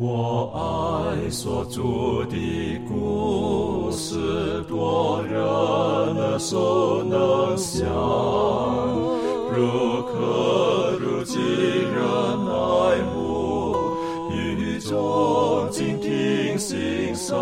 [0.00, 1.82] 我爱所著
[2.30, 7.84] 的故事，多人所能想，
[9.50, 12.00] 如可如今人
[12.46, 13.74] 爱慕，
[14.30, 17.36] 雨中静听欣赏，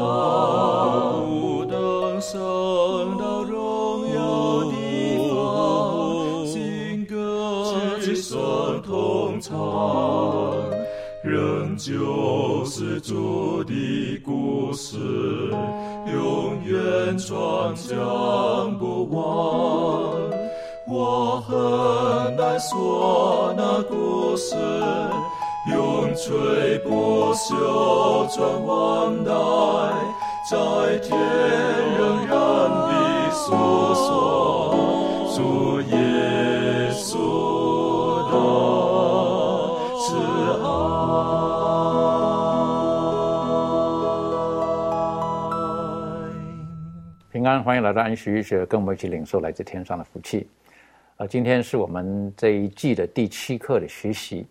[13.06, 14.98] 主的故事，
[16.12, 19.22] 永远传讲不完。
[20.88, 24.56] 我很难说那故事，
[25.72, 29.30] 永垂不朽传万代，
[30.50, 31.16] 在天
[31.96, 32.36] 仍然
[32.68, 33.54] 的诉
[33.94, 34.74] 说
[35.36, 35.96] 主耶
[47.46, 50.48] 安，欢迎来到安息医学，跟我们一起领受来自天上的福气。
[51.16, 54.44] 呃，今天是我们这一季的第七课的学习。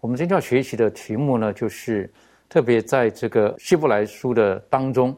[0.00, 2.08] 我们今天要学习的题目呢，就是
[2.48, 5.16] 特别在这个希伯来书的当中，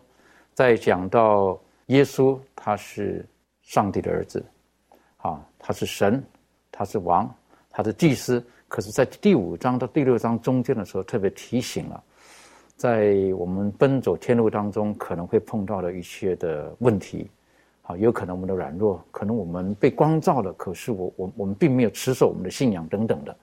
[0.54, 3.24] 在讲到耶稣他是
[3.62, 4.42] 上帝的儿子，
[5.18, 6.24] 啊，他是神，
[6.72, 7.32] 他是王，
[7.70, 8.42] 他是祭司。
[8.68, 12.04] 可是，在第五章到第六章中间的时候，特别提醒了，
[12.78, 17.28] 在我们奔走天路当中可能会碰到的一些的问题，
[17.82, 23.36] 好，有可能我们的软弱，可能我们被光照了，可是我我我们并没有持守我们的信仰等等的，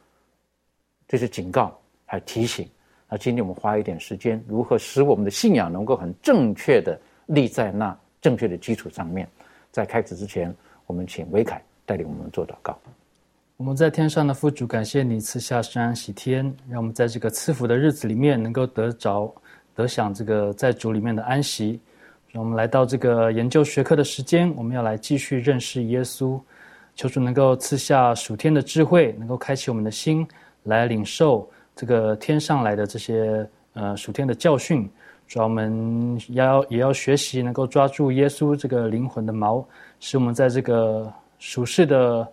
[1.06, 2.66] 这是警告还提醒。
[3.10, 9.28] 那今天我们花一点时间，如何使我们的信仰能够很正确的立在那正确的基础上面？
[9.70, 10.56] 在开始之前，
[10.88, 12.80] 我们请维凯带领我们做祷告。
[13.58, 19.34] 我们在天上的父主，感谢你赐下圣安喜天，让我们在这个赐福的日子里面能够得着
[19.74, 21.80] 得享这个在主里面的安息。
[22.34, 26.38] 让我们来到这个研究学科的时间，我们要来继续认识耶稣。
[26.96, 30.28] 求主能够赐下属天的智慧，能够开启我们的心，
[30.64, 34.84] 来领受这个天上来的这些呃属天的教训。
[35.30, 39.64] 主要我们要也要学习，能够抓住耶稣这个灵魂的锚，
[40.02, 42.30] 使我们在这个属世的。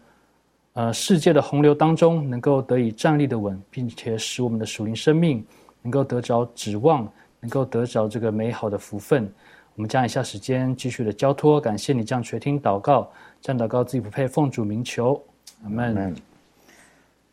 [0.75, 5.45] 呃，世界的洪流当中，能够得以站立的稳，并且使我们的属灵生命
[5.83, 7.07] 能够得着指望，
[7.41, 9.31] 能够得着这个美好的福分。
[9.75, 13.11] 我们将以下时间继续的交托，感谢你这样垂听祷告，
[13.43, 15.23] 这样祷告自己不配奉主名求，
[15.63, 16.15] 阿门。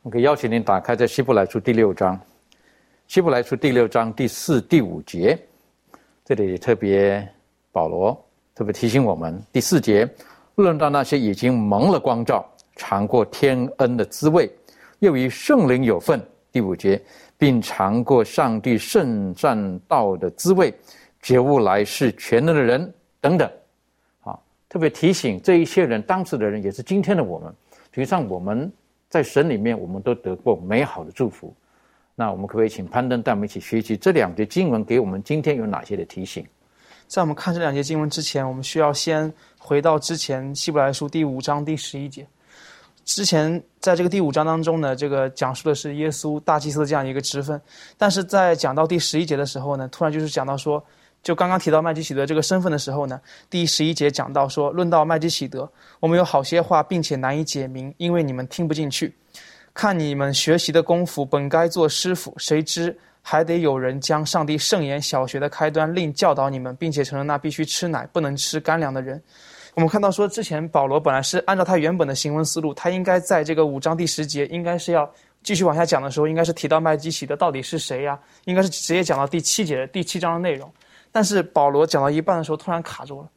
[0.02, 2.20] 我可以邀请您打开在希伯来书第六章，
[3.08, 5.40] 希伯来书第六章第四、第五节，
[6.26, 7.26] 这里特别
[7.72, 8.22] 保罗
[8.54, 10.06] 特别提醒我们，第四节
[10.56, 12.46] 论到那些已经蒙了光照。
[12.80, 14.50] 尝过天恩的滋味，
[15.00, 16.20] 又与圣灵有份。
[16.50, 17.00] 第五节，
[17.38, 20.74] 并尝过上帝圣善道的滋味，
[21.22, 23.48] 觉悟来世全能的人等等。
[24.22, 27.54] 啊，特别提醒这一些人，当时的人也是今天的我们。
[27.94, 28.72] 实际上，我们
[29.10, 31.54] 在神里面，我们都得过美好的祝福。
[32.16, 36.46] 那我们可不可以请攀登带我们一起学习这两节经文，给我们今天有哪些的提醒？
[37.08, 42.26] 在我们看这两节经文之前，我们需要先回到之前希伯来书第五章第十一节。
[43.09, 47.59] 之前在这个第五章当中呢，这个讲述的是耶稣大祭司的这样一个职分，
[47.97, 50.84] 但是在讲到第十一节的时候呢，突然就是讲到说，
[51.24, 53.19] 就刚刚提到麦基喜德这个身份的时候呢，
[53.50, 55.68] 第十一节讲到说，论到麦基喜德，
[56.00, 59.12] 我们有好些话，并且难以解明，因为你们听不进去。
[59.74, 69.19] 看你们学习的功夫，本该做师傅，谁知还得有人将上帝圣言小学的开端另教导你们，并且成了那必须吃奶不能吃干粮的人。
[69.80, 75.10] 我们看到说，之前保罗本来是按照他原本的行文思路，他应该在这个五章第十节，应该是要
[75.42, 78.20] 继续往下讲的时候，应该是提到麦基喜德到底是谁呀？
[78.44, 80.70] 应该是直接讲到第七节的第七章的内容。
[81.14, 83.30] 但是保罗讲到一半的时候，突然卡住了。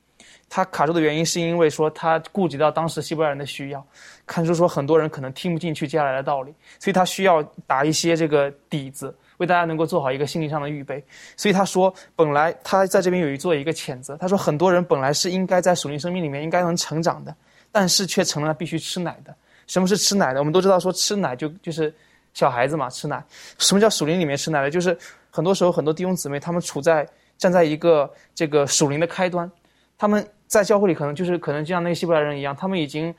[0.49, 3.87] 他卡住的原因是因为说他顾及到当时希伯来人的需要，
[4.27, 9.17] 看出说很多人可能听不进去接下来的道理，所以他需要打一些这个底子。
[9.43, 11.05] 为大家能够做好一个心理上的预备，
[11.37, 14.17] 所以他说，本来他在这边有一做一个谴责。
[14.17, 17.37] 他说，很多人本来是应该在属灵生命里面应该能成长的，
[17.71, 19.35] 但是却成了必须吃奶的。
[19.67, 20.39] 什么是吃奶的？
[20.39, 21.93] 我们都知道，说吃奶就就是
[22.33, 23.23] 小孩子嘛，吃奶。
[23.59, 24.71] 什么叫属灵里面吃奶的？
[24.71, 24.97] 就是
[25.31, 27.07] 很多时候很多弟兄姊妹他们处在
[27.37, 29.51] 站在一个这个属灵的开端，
[29.99, 33.15] 他们在教会里可能就是可能就像那个希伯来人一样，他们已经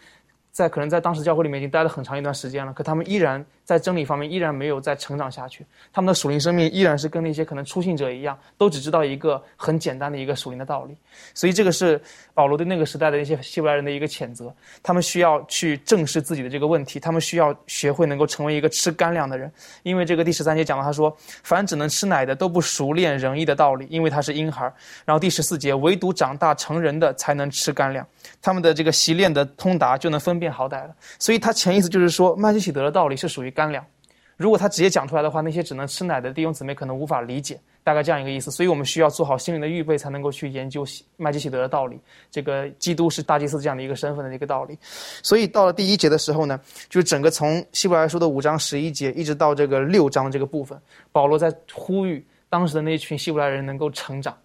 [0.54, 5.66] 在可能在当时教会里面已经待了很长一段时间了，可他们依然在真理方面依然没有再成长下去。
[5.92, 10.96] 他们的属灵生命依然是跟那些可能初信者一样，都只知道一个很简单的一个属灵的道理。
[11.34, 12.00] 所以这个是
[12.36, 14.54] 保罗对那个时代的一些希伯来人的一个谴责。
[14.84, 19.52] 他们需要去正视自己的这个问题，他们需要学会能够成为一个吃干粮的人。
[19.82, 24.72] 因为这个第十三节讲到，他说：“凡只能吃奶的，都不熟练仁义的道理，因为他是婴孩。”
[25.04, 28.06] 然后第十四节，唯独长大成人的才能吃干粮。
[28.40, 33.86] 他们的这个习练的通达就能分辨辨好歹了，所以他潜意思就是说，麦基喜德的道理是属于干粮。
[34.36, 38.52] 如果他直接讲出来的话，那些只能吃奶的弟兄姊妹可能无法理解，大概这样一个意思。
[38.52, 40.86] 所以我们需要做好心灵的预备，才能够去研究
[41.18, 41.98] 麦基喜德的道理，
[42.30, 44.78] 这个基督是大祭司这样的一个身份的一个道理。
[45.22, 46.60] 所以到了第一节的时候呢，
[46.90, 50.78] 就是整个从希伯来书的五章十一节一直到这个六章这个部分，
[51.12, 54.36] 保罗在呼吁当时的那群希伯来人能够成长。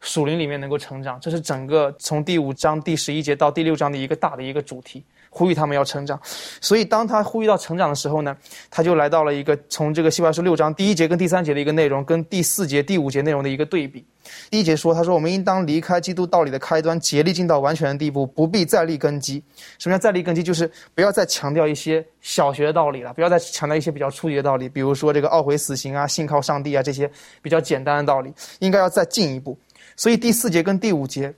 [0.00, 5.02] 属灵里面能够成长，这是整个从第五章第十一节到第六章的一个大的一个主题，
[5.36, 6.18] 呼吁他们要成长。
[6.62, 8.34] 所以当他呼吁到成长的时候呢，
[8.70, 14.02] 他就来到了一个从这个希伯来书六章第一节跟第三节的一个内容，跟第四节第五节内容的一个对比。
[14.50, 19.42] 第一节说，他说我们应当离开基督道理的开端，竭力进到完全的地步，不必再立根基。
[19.78, 20.42] 什么叫再立根基？
[20.42, 27.08] 就是不要再强调一些小学的道理了，不要再强调一些比较初级的道理，比如说这个懊悔死刑啊、信靠上帝啊这些
[27.40, 29.56] 比较简单的道理，应该要再进一步。
[29.96, 31.32] 所以第四节跟第五节，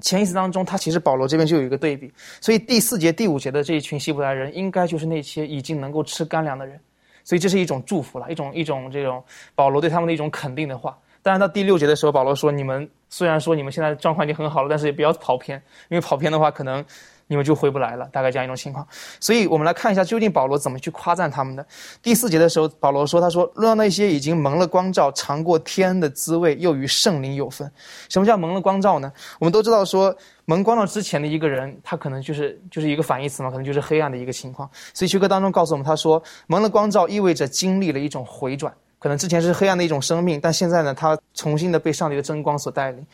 [0.00, 2.12] 前一次当中，他其实保罗这边就有一个对比。
[2.40, 6.78] 所以第四节、第五节的这一群希伯来人，应该就是那些已经能够吃干粮的人。
[7.24, 9.22] 所以这是一种祝福了，一种一种这种
[9.54, 10.96] 保罗对他们的一种肯定的话。
[11.22, 16.84] 当然到第六节的时候，保罗说：“你们虽然说你们现在状况已经很好了，但是也不要跑偏，因为跑偏的话可能。”
[17.28, 18.86] 你们就回不来了，大概这样一种情况。
[19.18, 21.66] 所以我们来看一下，究竟保罗怎么去夸赞他们的。
[22.02, 27.70] 第四节的时候，保罗说：“他说，让那些已经蒙了光照、尝过天的滋味，又与圣灵有分。
[28.08, 29.12] 什么叫蒙了光照呢？
[29.40, 34.70] 我们都知道，说蒙光照之前的一个人，他可能就是就是一个反义词嘛，可能就是黑暗的一个情况。
[34.94, 43.06] 所以，修哥当中告诉我们，他说蒙了光照意味着经历了一种回转。”可能之前是黑暗的一种生命，但现在呢，他重新的被上帝的真光所带领。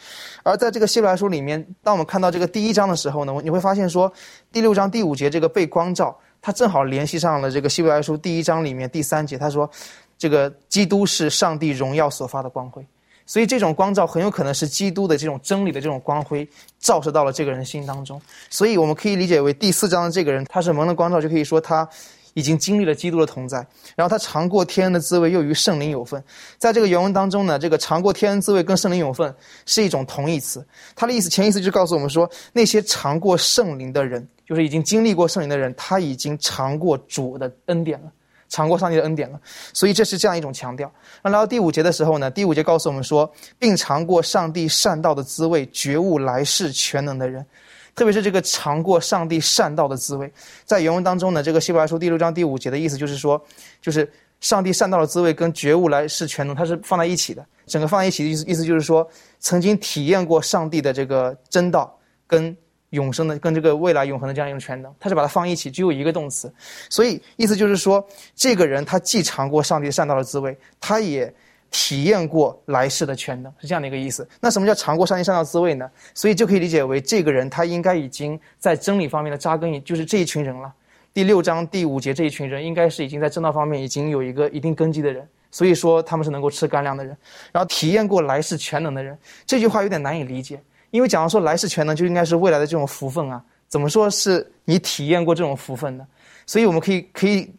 [0.44, 4.10] 而在这个希伯来书里面，当我们看到这个第一章的时候呢，你会发现说，
[4.52, 9.68] 第六章第五节这个被光照，它正好联系上了这个希伯来书第一章里面第三节，他说，
[10.16, 12.86] 这个基督是上帝荣耀所发的光辉，
[13.26, 16.48] 所以这种光照很有可能是基督的这种真理的这种光辉
[16.78, 18.22] 照射到了这个人心当中。
[18.48, 21.88] 所以我们可以理解为第四章的这个人，他是蒙了光照，就可以说他。
[22.34, 23.58] 已经经历了基督的同在，
[23.94, 26.22] 然后他尝过天恩的滋味，又与圣灵有份。
[26.58, 29.34] 在这个原文当中呢，这个尝过天恩滋味跟圣灵有份
[29.66, 30.66] 是一种同义词。
[30.94, 38.10] 它的意思，前意思就是告诉我们说，那些尝过圣灵的人，就是已经经历过圣灵的人，他已经尝过主的恩典了，
[38.48, 39.38] 尝过上帝的恩典了。
[39.74, 40.90] 所以这是这样一种强调。
[41.22, 47.44] 那来到第五节的时候呢，第五节告诉我们说，并尝过上帝善道的滋味，觉悟来世全能的人。
[47.94, 50.32] 特别是这个尝过上帝善道的滋味，
[50.64, 53.42] 在原文当中呢，这个希伯来书第六章第五节的意思就是说，
[53.80, 54.10] 就是
[54.40, 57.44] 上帝善道的滋味跟觉悟来世全能，它是放在一起的。
[57.66, 59.08] 整个放在一起的意思，意思就是说，
[59.38, 62.56] 曾经体验过上帝的这个真道跟
[62.90, 66.52] 永生的，跟这个未来永恒的这样一种全能，它是把它放一起，只有一个动词。
[66.88, 68.04] 所以意思就是说，
[68.34, 71.32] 这个人他既尝过上帝善道的滋味，他也。
[71.72, 74.28] 体验过来世的全能是这样的一个意思。
[74.40, 75.90] 那什么叫尝过上帝善道滋味呢？
[76.14, 80.72] 所以就可以理解为这个人他应该已经在真理方面的扎根，就是这一群人了。
[81.14, 87.16] 第六章第五节这一群人应该是已经在正道方面已经有一个一定根基的人，所以说他们是能够吃干粮的人。
[87.50, 96.06] 然后体验过来世全能的人，这句话有点难以理解，因为假如说来世全能就应该是未来的这种福分啊，怎么说是你体验过这种福分呢？
[96.46, 97.50] 所以我们可以可以。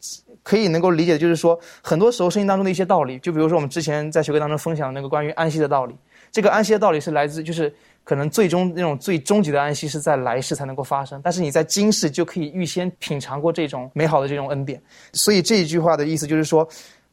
[0.43, 5.95] 可以能够理解的就是说，很多时候圣经当中的一些道理，就比如说我们之前在学课当中分享的那个关于安息的道理，
[6.31, 14.81] 这个安息的道理是来自，就是可能最终那种最终极的安息是在来世才能够发生，但是你在今世就可以预先品尝过这种美好的这种恩典。
[15.13, 16.67] 所以这一句话的意思就是说，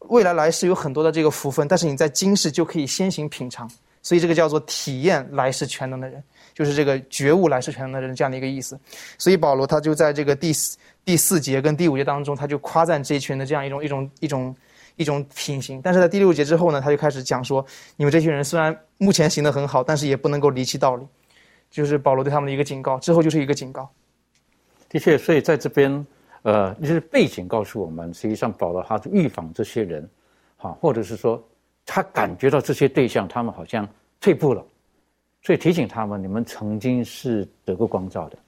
[0.09, 3.71] 未来来世有很多的这个福分，但是你在今世就可以先行品尝，
[4.03, 6.21] 所以这个叫做体验来世全能的人，
[6.53, 8.77] 就是这个觉悟来世全能的人这样的一个意思。
[9.19, 10.77] 所以保罗他就在这个第四。
[11.05, 14.57] 第四节跟第五节当中，他就夸赞这一群人的这样一种一种一种
[14.97, 15.81] 一种品行。
[15.83, 17.65] 但是在第六节之后呢，他就开始讲说，
[17.97, 21.07] 你们这群人虽然目前行得很好，但是也不能够离弃道理，
[21.71, 22.99] 就是保罗对他们的一个警告。
[22.99, 23.89] 之后就是一个警告。
[24.89, 26.07] 的确，所以在这边，
[26.43, 30.09] 呃，就是背景告诉我们，实际上保罗他是预防这些人，
[30.57, 31.43] 哈，或者是说
[31.87, 33.89] 他感觉到这些对象他们好像
[34.21, 34.65] 退步了，
[35.43, 38.39] 所以提醒他们，你们曾经是得过光照的。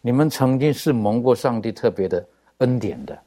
[0.00, 2.24] 你们曾经是蒙过上帝特别的
[2.58, 3.18] 恩典的，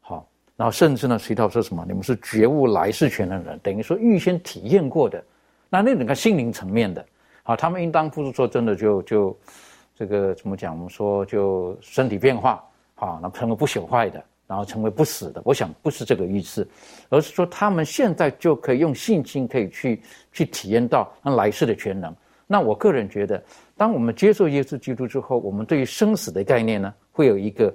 [0.00, 0.26] 好，
[0.56, 1.84] 然后甚至呢，随道说什么？
[1.86, 5.22] 你们是觉悟来世权的人，等于说预先体验过的，
[5.68, 7.04] 那那整个心灵层面的，
[7.42, 9.38] 好，他们应当不是说真的就就
[9.96, 10.74] 这个怎么讲？
[10.74, 12.64] 我们说就身体变化
[12.94, 15.42] 好，那成为不朽坏的，然后成为不死的。
[15.44, 16.66] 我想不是这个意思，
[17.08, 20.00] 而是说他们现在就可以用信心可以去
[20.32, 22.14] 去体验到那来世的全能。
[22.46, 23.42] 那我个人觉得，
[23.82, 27.74] 当我们接受耶稣基督之后，我们对于生死的概念呢，会有一个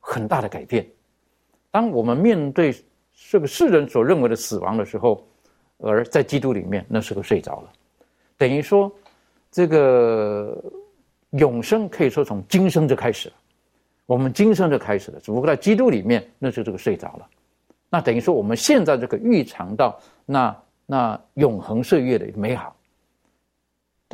[0.00, 0.84] 很大的改变。
[1.70, 2.74] 当我们面对
[3.30, 5.24] 这个世人所认为的死亡的时候，
[5.78, 7.70] 而在基督里面，那时候睡着了，
[8.36, 8.92] 等于说
[9.52, 10.60] 这个
[11.30, 13.34] 永生可以说从今生就开始了。
[14.06, 17.28] 我们今生就开始了，只不过在基督里面，那就这个睡着了。
[17.88, 22.74] 那等于说我们现在这个预尝到那那永恒岁月的美好。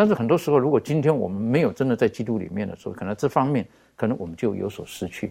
[0.00, 5.30] 但是很多时候，如果今天我们没有真的在基督里面的时候，可能这方面可能我们就有所失去。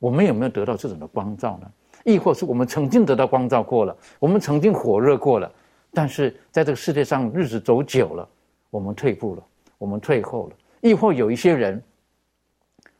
[0.00, 1.70] 我们有没有得到这种的光照呢？
[2.02, 5.48] 亦或是我们曾经得到光照过了，我们曾经火热过了，
[5.94, 8.28] 但是在这个世界上日子走久了，
[8.70, 9.42] 我们退步了，
[9.78, 10.56] 我们退后了。
[10.80, 11.80] 亦或有一些人，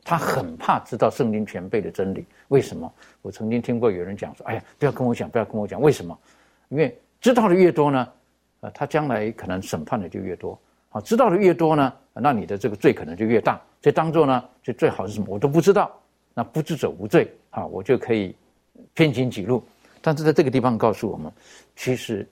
[0.04, 2.24] 他很怕知道圣经全备的真理。
[2.46, 2.88] 为什么？
[3.22, 6.16] 我曾经听过有人讲说：“哎呀，不要跟我讲，不要跟我讲。”为什么？
[6.68, 8.08] 因为知道的越多呢，
[8.60, 10.56] 呃，他将来可能审判的就越多。
[10.90, 13.60] 啊，知道的越多呢，那你的这个罪可能就越大。
[13.82, 15.26] 所以当做呢，就最好是什么？
[15.28, 15.90] 我都不知道，
[16.34, 18.34] 那不知者无罪啊，我就可以
[18.94, 19.62] 偏行己路。
[20.00, 21.30] 但是在这个地方告诉我们，
[21.76, 22.26] 其实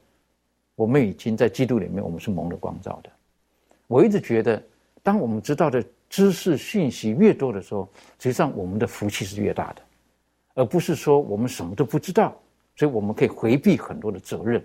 [0.74, 3.10] 我们已经在基督里面，我们是蒙了光照的。
[3.86, 4.60] 我一直觉得，
[5.02, 9.82] 当我们知道的知识信息越多的时候，实际上我们的福气是越大的，
[10.54, 12.34] 而不是说我们什么都不知道，
[12.74, 14.64] 所以我们可以回避很多的责任。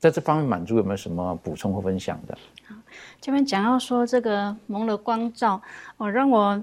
[0.00, 2.36] 在这方面，满足有没有什么补充或分享的？
[2.66, 2.74] 好，
[3.20, 5.60] 这边讲到说这个蒙了光照，
[5.98, 6.60] 哦，让我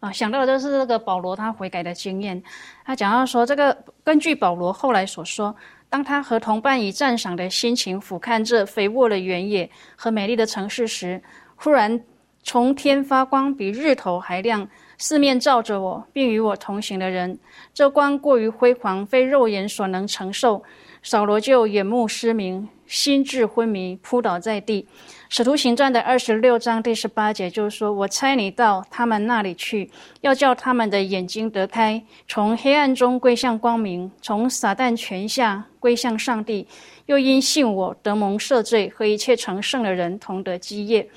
[0.00, 2.42] 啊想到的就是这个保罗他悔改的经验。
[2.86, 5.54] 他讲到说，这个根据保罗后来所说，
[5.90, 11.22] 当他和同伴以赞赏的心情俯瞰这肥沃的原野和美丽的城市时，
[11.56, 12.02] 忽然
[12.42, 17.38] 从天发光，比日头还亮，四面照着我，并与我同行的人。
[17.74, 20.62] 这光过于辉煌，非肉眼所能承受。
[21.02, 24.86] 扫罗就眼目失明，心智昏迷，扑倒在地。
[25.30, 29.90] 使徒行传的二十六章第十八节就是说：“我差你到他们那里去，
[30.20, 36.66] 要叫他们的眼睛得开，从黑暗中归向光明，从撒旦权下归向上帝。
[37.06, 41.08] 又因信我得蒙赦罪，和一切成圣的人同得基业。”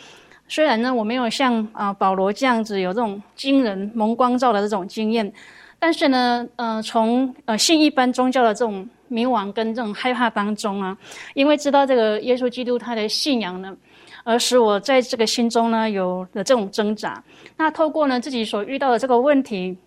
[0.48, 5.34] 虽然呢，我没有像啊保罗这样子有这种惊人蒙光照的这种经验，
[5.78, 8.88] 但是呢，呃，从呃信一般宗教的这种。
[9.13, 10.98] 迷惘跟这种害怕当中啊，
[11.36, 13.75] 因为知道这个耶稣基督他的信仰呢，
[14.24, 17.24] 而使我在这个心中呢有了这种挣扎。
[17.55, 19.77] 那透过呢自己所遇到的这个问题，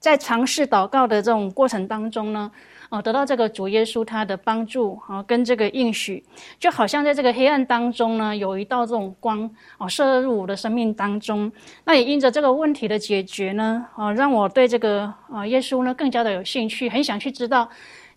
[0.00, 2.50] 在尝试祷告的这种过程当中呢，
[2.88, 6.24] 哦，得到这个主耶稣他的帮助啊，跟这个应许，
[6.58, 11.52] 就好像在这个黑暗当中呢，有一道这种光哦射入我的生命当中。
[11.84, 17.68] 那也因着这个问题的解决呢，啊，让我对这个啊耶稣呢更加的有兴趣，很想去知道。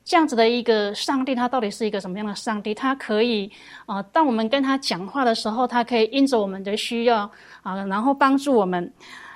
[0.03, 2.73] 这样子的一个上帝，他到底是一个什么样的上帝？
[2.73, 3.51] 他可以
[3.85, 7.29] 啊，当我们跟他讲话的时候，他可以因着我们的需要
[7.61, 8.91] 啊，然后帮助我们。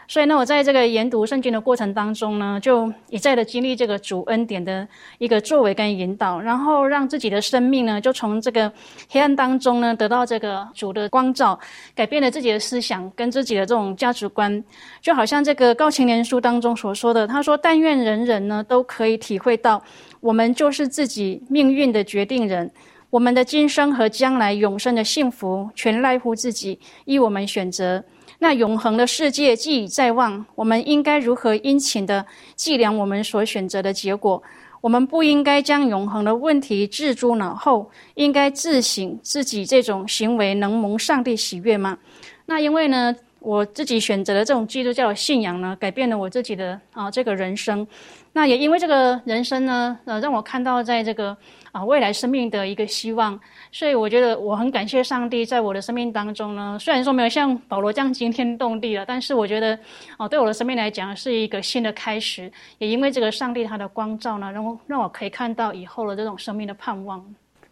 [0.10, 4.88] 所以呢，我在这个研读圣经的过程当中呢，就一再的经历这个主恩典的
[5.18, 8.72] 一个作为跟引导，然后让自己的生命呢，就从这个
[9.10, 11.60] 黑暗当中呢，得到这个主的光照，
[11.94, 14.64] 改变了自己的思想跟自己的这种价值观。
[15.02, 19.84] 就好像这个高青年书当中所说的，他说：“但愿人人呢，都可以体会到。”
[20.22, 22.72] 我们就是自己命运的决定人，
[23.10, 28.02] 我们的今生和将来永生的幸福，全赖乎自己，依我们选择。
[28.40, 32.26] 那永恒的世界既已在望，我们应该如何殷勤的
[32.56, 34.42] 计量我们所选择的结果？
[34.80, 41.98] 我们不应该将永恒的问题置诸脑后，应该自省自己这种行为能蒙上帝喜悦吗？
[42.46, 47.86] 那因为呢，我自己选择的这种基督教的信仰呢，改变了我自己的啊这个人生。
[48.34, 51.36] 那也因为这个人生呢，呃，让我看到在这个
[51.72, 53.38] 啊未来生命的一个希望，
[53.78, 56.80] 所以我觉得我很感谢上帝在我的生命当中呢。
[56.80, 59.78] 虽然说没有像保罗这样惊天动地了，但是我觉得
[60.18, 62.52] 哦，对我的生命来讲是一个新的开始。
[62.80, 67.24] 也因为这个上帝他的光照呢，让让我可以看到以后的这种生命的盼望。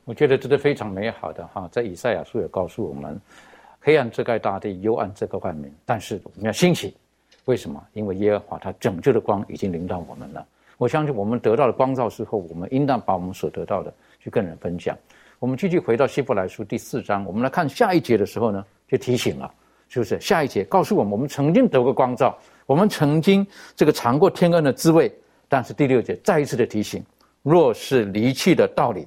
[0.03, 3.19] 我觉得这是非常美好的哈，在以赛亚书也告诉我们，
[3.79, 6.95] 黑暗遮盖大地，幽暗遮盖万民，但是我们要兴起。
[7.45, 7.83] 为什么？
[7.93, 10.45] 因为耶和华他拯救的光已经临到我们了。
[10.77, 14.95] 我相信我们得到了光照之后，我们应当把我们所得到的去跟人分享。
[15.39, 19.51] 我们继续回到希伯来书第四章，我们来看下一节的时候呢，就提醒了，
[19.89, 20.17] 是不是？
[20.19, 25.13] 下一节告诉我们，我们曾经得过光照，我们曾经这个尝过天恩的滋味。
[25.49, 27.03] 但是第六节再一次的提醒，
[27.43, 29.05] 若是离弃的道理，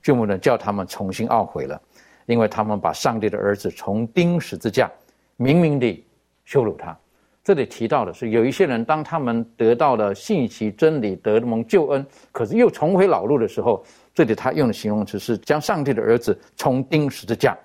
[0.00, 1.80] 就不能叫他们重新懊悔了，
[2.26, 4.88] 因为他们把上帝的儿子从钉十字架，
[5.36, 6.06] 明明地
[6.44, 6.96] 羞辱他。
[7.42, 17.56] 这里提到的是，有一些人当他们得到了信息、真理、得蒙救恩，可是又重回老路的时候，这里他用的形容词是将上帝的儿子从钉十字架，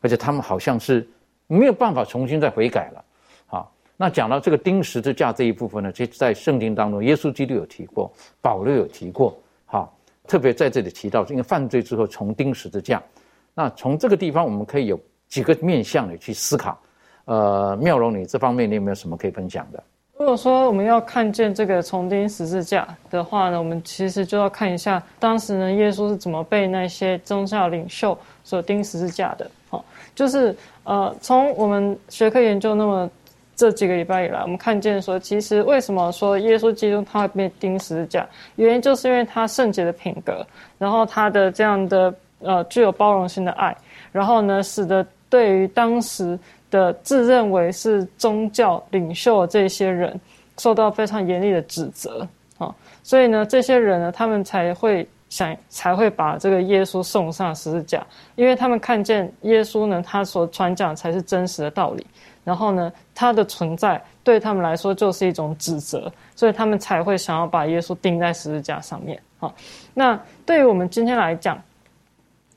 [0.00, 1.06] 而且他们好像是
[1.48, 3.04] 没有办法重新再悔改了。
[3.46, 9.36] 好，那讲到这个钉十字架这一部分呢，其实在圣经当中，耶稣基督有提过，保罗有提过。
[9.64, 9.98] 好，
[10.28, 13.02] 特别在这里提到，因为犯罪之后从钉十字架。
[13.52, 16.80] 那从这个地方，我们可以有几个面向的去思考。
[17.24, 19.82] 呃，妙容，你这方面你有没有什么可以分享的？
[20.18, 29.46] 如果说我们要看见这个重钉十字架的话呢，我们其实就要看一下当时呢，耶稣是怎么被那些宗教领袖所钉十字架的。
[29.68, 33.10] 哦，就是呃，从我们学科研究那么
[33.54, 40.46] 这几个礼拜以来，我们看见说，其实为什么说耶稣基督他会被钉十字架，原因就是因为他圣洁的品格，
[40.78, 43.76] 然后他的这样的呃具有包容性的爱，
[44.12, 46.38] 然后呢，使得对于当时。
[46.70, 50.18] 的自认为是宗教领袖这些人，
[50.58, 52.26] 受到非常严厉的指责
[52.58, 58.04] 啊，所以呢，这些人呢，他们才会想，才会把这个耶稣送上十字架，
[58.34, 62.06] 因为他们看见耶稣呢，他所传讲才是真实的道理，
[62.42, 69.52] 然后呢，他的存在对他们来说就是一种指责，所以他们才会想要把耶稣钉在十字架上面啊。
[69.94, 71.62] 那对于我们今天来讲，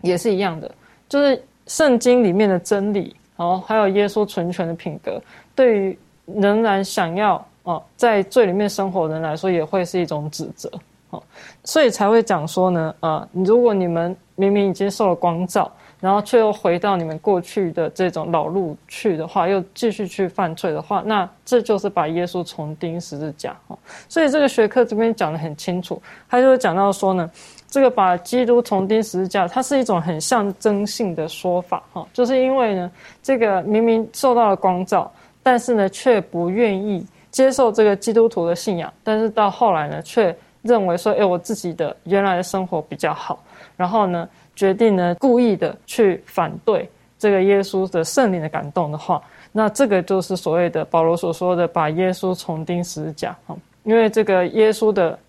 [0.01, 0.71] 也是一样的，
[1.09, 3.15] 就是圣经里面的真理。
[3.39, 5.21] 哦，还有耶稣纯全的品格，
[5.55, 10.69] 对于仍然想要哦在罪里面生活的人来说，也会是一种指责。
[11.11, 11.23] 哦，
[11.63, 23.55] 所以才会讲说呢，呃，如果你们明明已经受了光照，然后却又回到你们过去的这种老路去的话，又继续去犯罪的话，那这就是把耶稣重钉十字架。
[23.67, 23.79] 哦，
[24.09, 27.31] 所以这个学科这边讲的很清楚，他就讲到说呢。
[27.69, 35.11] 这个把基督重钉十字架，它是一种很象征性的说法，哈，就是因为呢，这个明明受到了光照，
[35.43, 43.39] 但是呢，却不愿意接受这个基督徒的信仰，但是到后来呢，却认为说，哎，我自己的原来的生活比较好，
[43.77, 49.21] 然后呢，决定呢，故意的去反对这个耶稣的圣灵的感动的话，
[49.51, 55.19] 那这个就是所谓的保罗所说的把耶稣重钉十字架，哈，因为这个耶稣的。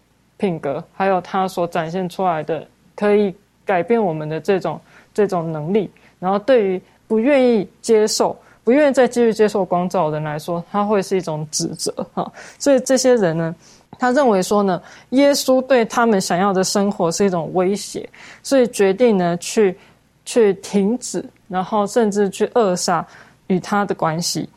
[0.40, 2.66] 品格，还有他所展现出来的
[2.96, 3.34] 可以
[3.66, 4.80] 改变我们的这种
[5.12, 12.32] 这种能力，然后对于不愿意接受、不愿意再继续接受光照的人来说，他会是一种指责哈。
[12.58, 13.54] 所以这些人呢，
[13.98, 18.08] 他认为说呢，耶稣对他们想要的生活是一种威胁，
[18.42, 19.76] 所以决定呢去
[20.24, 23.06] 去停止，然后甚至去扼杀
[23.48, 24.48] 与他的关系。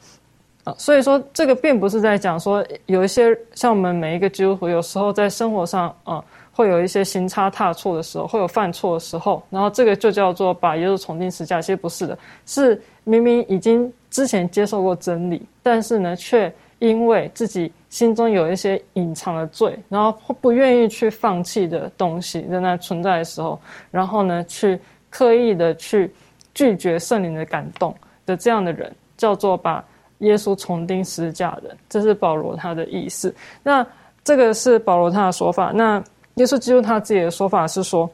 [0.63, 6.23] 啊，所以说这个并不是在讲说有一些像我们每一个基督徒，有时候在生活上啊，
[6.53, 11.61] 会有一些行差踏错的时候，会有犯错的时候，然后这个就叫做把耶稣重新十架。
[11.61, 16.49] 其实不是的，是明明已经之前接受过真理，但是呢，却
[16.79, 23.59] 因为自己心中有一些隐藏的罪，然后不愿意去放弃的东西仍然存在的时候，
[23.91, 26.09] 然后呢，去刻意的去
[26.53, 27.93] 拒绝圣灵的感动
[28.25, 29.83] 的这样的人，叫做把。
[30.19, 33.33] 耶稣重钉十字架人，这是保罗他的意思。
[33.61, 33.85] 那
[34.23, 35.71] 这个是保罗他的说法。
[35.73, 36.01] 那
[36.35, 38.09] 耶稣基督他自己的说法是说，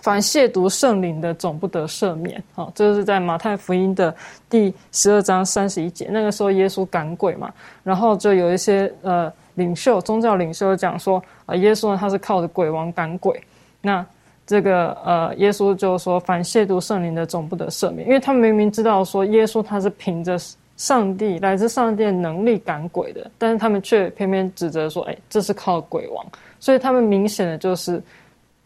[0.00, 2.40] 凡亵渎圣灵的，总不得赦免。
[2.54, 4.14] 好，这是在马太福音的
[4.48, 6.08] 第十二章三十一节。
[6.10, 13.42] 那个时候耶稣赶鬼嘛，然后就有一些呃领袖、宗教领袖讲说啊，耶稣呢他是靠着鬼王赶鬼。
[13.80, 14.06] 那
[14.46, 20.38] 这个呃，耶稣就说，凡亵渎圣灵的，总不得赦免，因为他们明明知道说耶稣他是凭着。
[20.78, 26.24] 上帝来自上帝能力赶鬼的，但是他们却偏偏指责说：“哎，这是靠鬼王。”
[26.60, 28.00] 所以他们明显的就是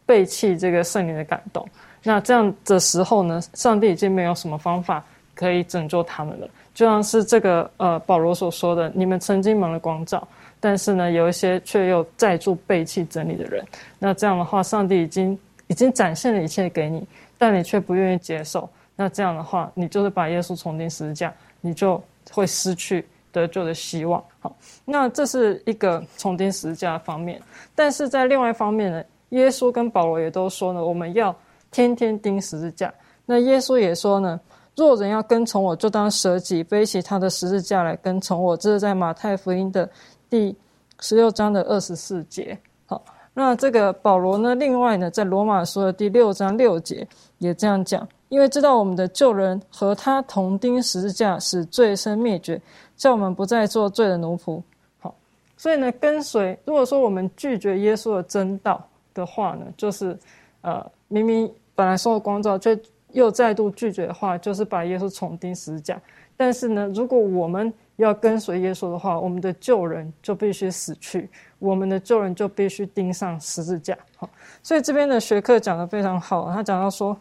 [0.04, 1.66] 背弃这个圣灵的感动。
[2.02, 5.02] 那这样的时候呢，上帝已经没有什么方法
[5.34, 6.46] 可以拯救他们了。
[6.74, 10.26] 就像是这个呃保罗所说的：“你们曾经蒙了光照，
[10.60, 13.64] 但是呢，有一些却又在住背弃真理的人。
[13.98, 17.06] 那这样的话，上帝已经已经展现了一切给你，
[17.38, 18.68] 但你却不愿意接受。
[18.96, 21.98] 那这样的话，你就是把耶稣重新十字架。”你就
[22.30, 24.22] 会失去得救的希望。
[24.40, 27.40] 好，那这是一个重钉十字架方面，
[27.74, 31.34] 但是在另外一方面呢，耶稣跟保罗也都说呢，我们要
[31.70, 32.92] 天天钉十字架。
[33.24, 34.38] 那耶稣也说呢，
[34.76, 38.56] 若人要跟从我，就当舍己，背起他的十字架来跟从我。
[38.56, 39.88] 这是在马太福音的
[40.28, 40.54] 第
[41.00, 42.58] 十六章的二十四节。
[42.86, 47.06] 好，那这个保罗呢，另外呢，在罗马书的第六章六节
[47.38, 48.06] 也这样讲。
[48.32, 52.58] 因为知道我们的旧人和他同钉十字架，使罪身灭绝，
[52.96, 54.62] 叫我们不再做罪的奴仆。
[55.00, 55.14] 好，
[55.58, 60.18] 所以呢，跟随如果说我们拒绝耶稣的真道的话呢，就是
[60.62, 66.00] 呃，明明本来受了光照，却又再度拒绝的话，就是把耶稣重钉十字架。
[66.34, 73.94] 但是呢，如果我们要跟随耶稣的话，我们的旧人就必须死去，我们的旧人就必须钉上十字架。
[74.16, 74.26] 好，
[74.62, 77.14] 所以这边的学课讲的非常好，他讲到说，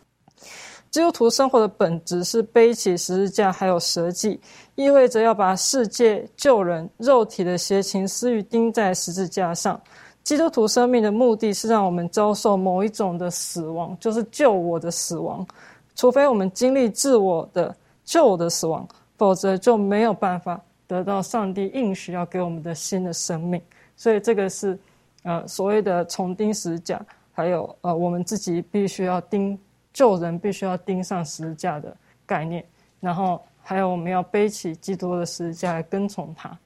[0.92, 4.38] 基督徒生活的本质是背起十字架，还有舍己，
[4.76, 9.80] 意味着要把世界旧人肉体的邪情私欲钉在十字架上。
[10.22, 15.48] 基督徒生命的目的是让我们遭受某一种的死亡，就是救我的死亡。
[15.96, 17.74] 除非我们经历自我的
[18.04, 18.86] 救我的死亡，
[19.18, 23.62] 否则就没有办法得到上帝应许要给我们的新的生命。
[23.96, 24.78] 所以这个是
[25.24, 27.02] 呃所谓的重钉十字架，
[27.32, 29.58] 还有呃我们自己必须要钉
[29.94, 32.64] 救人，必须要钉上十字架的概念。
[33.00, 36.58] 然后还有我们要背起基督的十字架来跟从他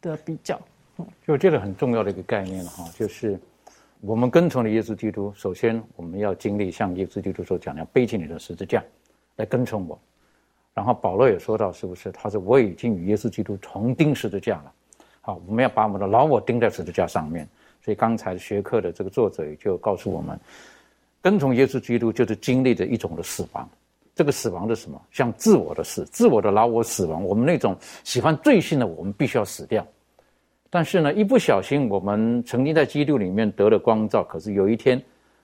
[0.00, 0.60] 的比较。
[1.26, 3.38] 就这个很重要的一个概念了哈，就是
[4.00, 8.82] 我们跟从了耶稣基督，首先我们要经历像耶稣基督所讲的，背起你的十字架
[9.36, 9.98] 来跟从我。
[10.72, 12.12] 然后保罗也说到，是不是？
[12.12, 14.72] 他说我已经与耶稣基督同钉十字架了。
[15.20, 17.46] 好，我们要把我们的老我钉在十字架上面。
[17.82, 20.38] 所以刚才学课的这个作者也就告诉我们，
[21.22, 23.68] 跟从耶稣基督就是经历着一种的死亡。
[24.14, 25.00] 这个死亡的什么？
[25.10, 27.24] 像自我的死，自我的老我死亡。
[27.24, 29.86] 我们那种喜欢罪性的，我们必须要死掉。
[30.68, 34.22] 但是呢，一不小心，我们曾经在基督里面得了光照。
[34.24, 35.00] 可是有一天，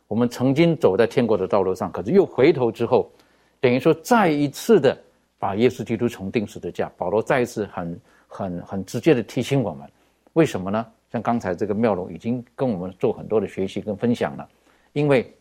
[0.08, 3.10] 我们曾经走在天国的道路上，可是又回头之后，
[3.60, 4.96] 等于说再一次的
[5.38, 6.90] 把耶稣基督重定十字架。
[6.98, 9.88] 保罗再一次很很很直接的提醒我们，
[10.34, 10.86] 为什么呢？
[11.10, 14.46] 像刚才这个妙龙已经跟我们做很多的学习跟分享了，
[14.92, 15.32] 因为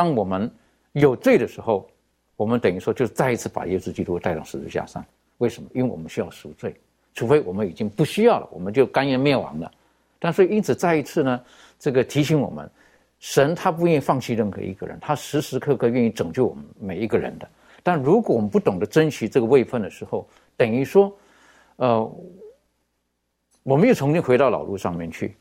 [0.00, 0.50] 当我们
[0.92, 1.86] 有罪的时候，
[2.34, 5.04] 我们等于说就再一次把耶稣基督带到十字架上。
[5.36, 5.68] 为什么？
[5.74, 6.74] 因为我们需要赎罪。
[7.12, 9.70] 除非我们已经不需要了，我们就甘愿灭亡了。
[10.18, 11.38] 但是因此再一次呢，
[11.78, 12.70] 这个提醒我们，
[13.18, 17.46] 神他不愿意放弃任何一个人，他时时刻刻愿意拯救我们每一个人的。
[17.82, 21.14] 但如果我们不懂得珍惜这个位分的时候，等于说，
[21.76, 22.10] 呃，
[23.64, 25.36] 我们又重新回到老路上面去，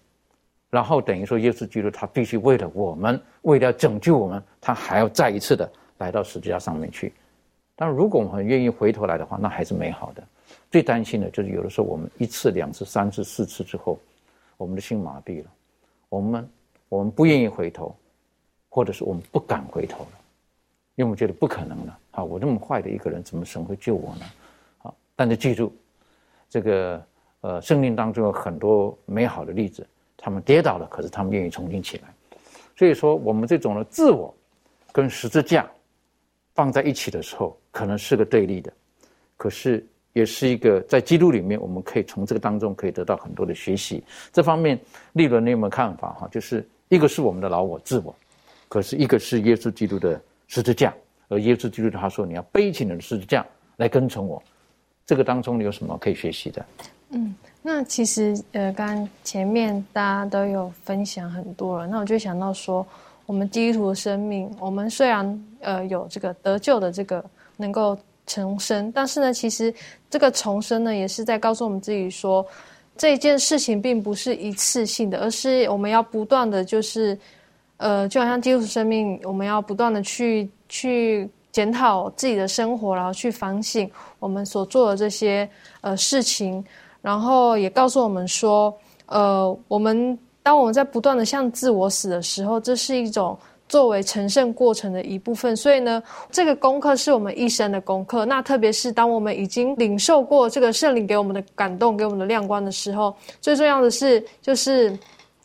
[0.70, 7.12] 然后等于说，耶稣基督他必须为了我们，为了拯救我们，他还要再一次的来到十字架上面去。
[7.76, 10.24] 但如果我们愿意回头来的话，那还是美好的。
[10.70, 14.00] 最担心的就是有的时候我们一次、两次、三次、四次之后，
[14.58, 15.50] 我们的心麻痹了，
[16.10, 16.50] 我们
[16.88, 17.96] 我们不愿意回头，
[18.70, 20.12] 或者是我们不敢回头了，
[20.96, 22.00] 因为我觉得不可能了。
[22.12, 24.26] 啊，我这么坏的一个人，怎么神会救我呢？
[24.84, 25.74] 啊，但是记住，
[26.50, 27.04] 这个
[27.42, 29.88] 呃，生命当中有很多美好的例子，
[30.20, 32.04] 他们跌倒了，可是他们愿意重新起来。
[32.76, 34.34] 所以说，我们这种的自我
[34.92, 35.70] 跟十字架
[36.54, 38.72] 放在一起的时候，可能是个对立的，
[39.38, 39.86] 可是。
[40.14, 44.04] 也是一个在基督里面，我们可以从这个当中可以得到很多的学习。
[44.34, 44.78] 这方面，
[45.14, 46.14] 利伦你有没有看法？
[46.14, 48.14] 哈，就是一个是我们的老我自我，
[48.68, 50.92] 可是一个是耶稣基督的十字架，
[51.28, 53.46] 而耶稣基督他说你要背起你的十字架
[53.78, 54.42] 来跟从我。
[55.06, 56.66] 这个当中你有什么可以学习的？
[57.10, 62.86] 嗯，那其实呃，刚前面大家都有分享很多了，那我就想到说，
[63.26, 67.24] 我们基督徒的生命，我们虽然呃有这个得救的这个
[67.58, 67.98] 能够。
[68.32, 69.74] 重生，但是呢，其实
[70.08, 72.46] 这个重生呢，也是在告诉我们自己说，
[72.96, 77.18] 这件事情并不是一次性的，而是我们要不断的就是，
[77.78, 85.50] 呃，就好像基督徒生命，我们要不断的去去检讨自己的生活，然后去反省我们所做的这些
[85.82, 86.64] 呃事情，
[87.02, 88.74] 然后也告诉我们说，
[89.06, 93.38] 呃，我们当我们在不断的向自我死的时候，这是一种。
[93.70, 98.26] 作为成圣过程的一部分，所以呢，这个功课是我们一生的功课。
[98.26, 104.90] 那特别是当我们已经领受过这个圣灵给我们的感动、给我们的亮光的时候，最重要的是，就是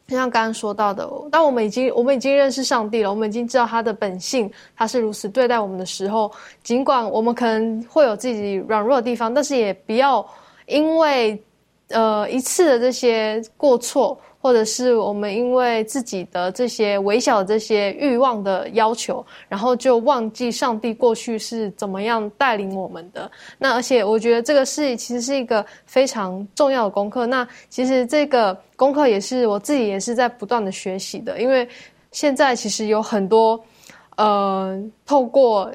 [0.09, 10.27] 像刚刚说到的，当我们已经我们已经认识上帝了，我们已经知道他的本性，他是如此对待我们的时候，尽管我们可能会有自己软弱的地方，但是也不要
[10.67, 11.43] 因为
[11.89, 14.19] 呃一次的这些过错。
[14.45, 23.31] 或者是我们因为自己的这些微小的这些欲望的要求，然后就忘记上帝过去是怎么样带领我们的。
[23.57, 27.25] 那而且我觉得这个是其实是一个非常重要的功课。
[27.25, 31.67] 那其实这个功课也是我自己也是在不断的学习的，因为
[32.13, 33.59] 现在其实有很多
[34.17, 35.71] 呃透过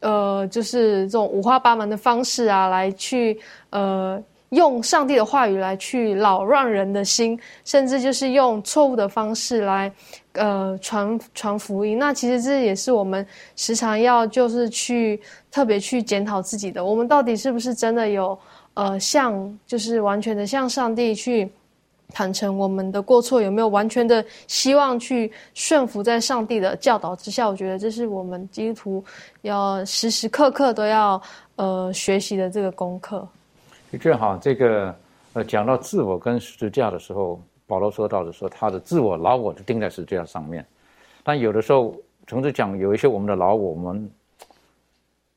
[0.00, 3.38] 呃就是这种五花八门的方式啊来去
[3.70, 4.22] 呃。
[4.52, 9.92] 用上帝的话语来去扰乱人的心，甚至就是用错误的方式来，
[10.32, 11.98] 呃，传传福音。
[11.98, 15.20] 那其实这也是我们时常要就是去
[15.50, 18.38] 特别去检讨自己的，我们到底是不是真的有
[18.72, 21.50] 呃，向就是完全的向上帝去
[22.12, 27.48] 坦诚我们的过错，有没有完全的希望去顺服在上帝的教导之下？
[27.48, 29.04] 我觉得这是我们基督徒
[29.42, 31.20] 要时时刻刻都要
[31.56, 33.26] 呃学习的这个功课。
[33.90, 34.94] 的确哈，这个
[35.34, 40.66] 呃，讲到自我跟十字架的时候，保罗说到的说他的自我老我就钉在十字架上面，
[41.22, 41.94] 但有的时候，
[42.26, 44.10] 从这讲有一些我们的老我，我们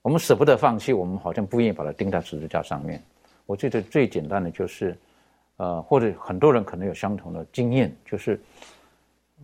[0.01, 3.01] 我们舍不得放弃，我们好像不愿意把它钉在十字架上面。
[3.45, 4.97] 我觉得最简单的就是，
[5.61, 8.41] 呃，或者很多人可能有相同的经验，就是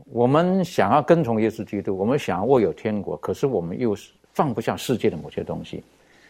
[0.05, 5.83] 我们想要跟从耶稣基督，我们想要握有天国，可是我们又是放不下世界的某些东西。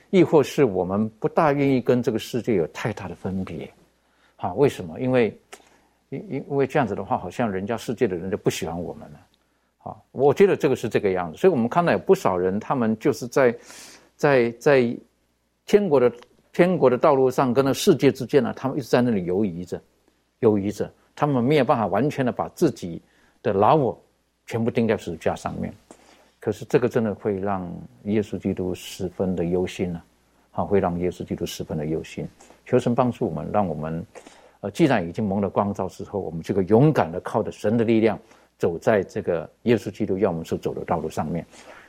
[0.10, 3.71] 亦或是我们不大愿意跟这个世界有太大的分别，
[4.36, 4.54] 啊？
[4.56, 5.00] 为什么？
[5.00, 5.39] 因为，
[6.10, 9.19] 因因为这样子的话，好像人家世界的人就不喜欢我们了，
[9.84, 9.95] 啊？
[10.12, 11.38] 我觉得这个是这个样子。
[11.38, 13.56] 所以我们看到有不少人，他们就是在，
[14.17, 14.97] 在在
[15.65, 16.12] 天国的
[16.57, 19.79] 天国的道路上，跟那世界之间呢，他们一直在那里游移着，
[20.39, 22.99] 游移着，他们没有办法完全的把自己
[23.43, 23.95] 的老我
[24.47, 25.71] 全部钉在十字架上面。
[26.39, 27.71] 可是这个真的会让
[28.05, 30.01] 耶稣基督十分的忧心呢，
[30.49, 32.27] 好，会让耶稣基督十分的忧心。
[32.65, 34.03] 求神帮助我们，让我们，
[34.61, 38.17] 呃，既然已经蒙了光照之后，我们这个勇敢的靠着神的力量，
[38.57, 41.45] 走在这个耶稣基督要我们所走的道路上面。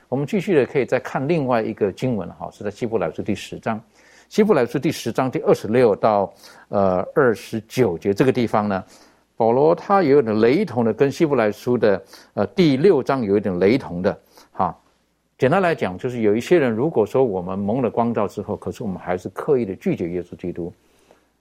[0.09, 3.81] 我们继续的可以再看另外一个经文，哈，是在希伯来书第十章，
[4.29, 6.31] 希伯来书第十章第二十六到
[6.67, 8.83] 呃二十九节这个地方呢。
[9.35, 11.99] 保罗他也有点雷同的，跟希伯来书的
[12.35, 14.77] 呃第六章有一点雷同的，哈。
[15.37, 20.71] 简单来讲，就是有一些人，如果说我们蒙了光照之后，可是我们还是刻意的拒绝耶稣基督，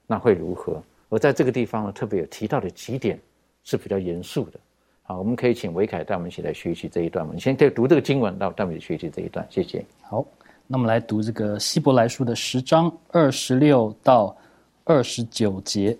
[0.06, 0.80] 那会如何？
[1.10, 3.20] 而在这个地方呢，特别有提到的几点
[3.64, 4.60] 是比较严肃的。
[5.02, 7.26] 好，我们可以请维凯带我们一起来学习这一段。
[7.26, 9.44] 我们先在读这个经文，到带我们学习这一段。
[9.50, 9.84] 谢谢。
[10.00, 10.24] 好，
[10.70, 14.36] 那么来读这个希伯来书的十章二十六到
[14.84, 15.96] 二十九节。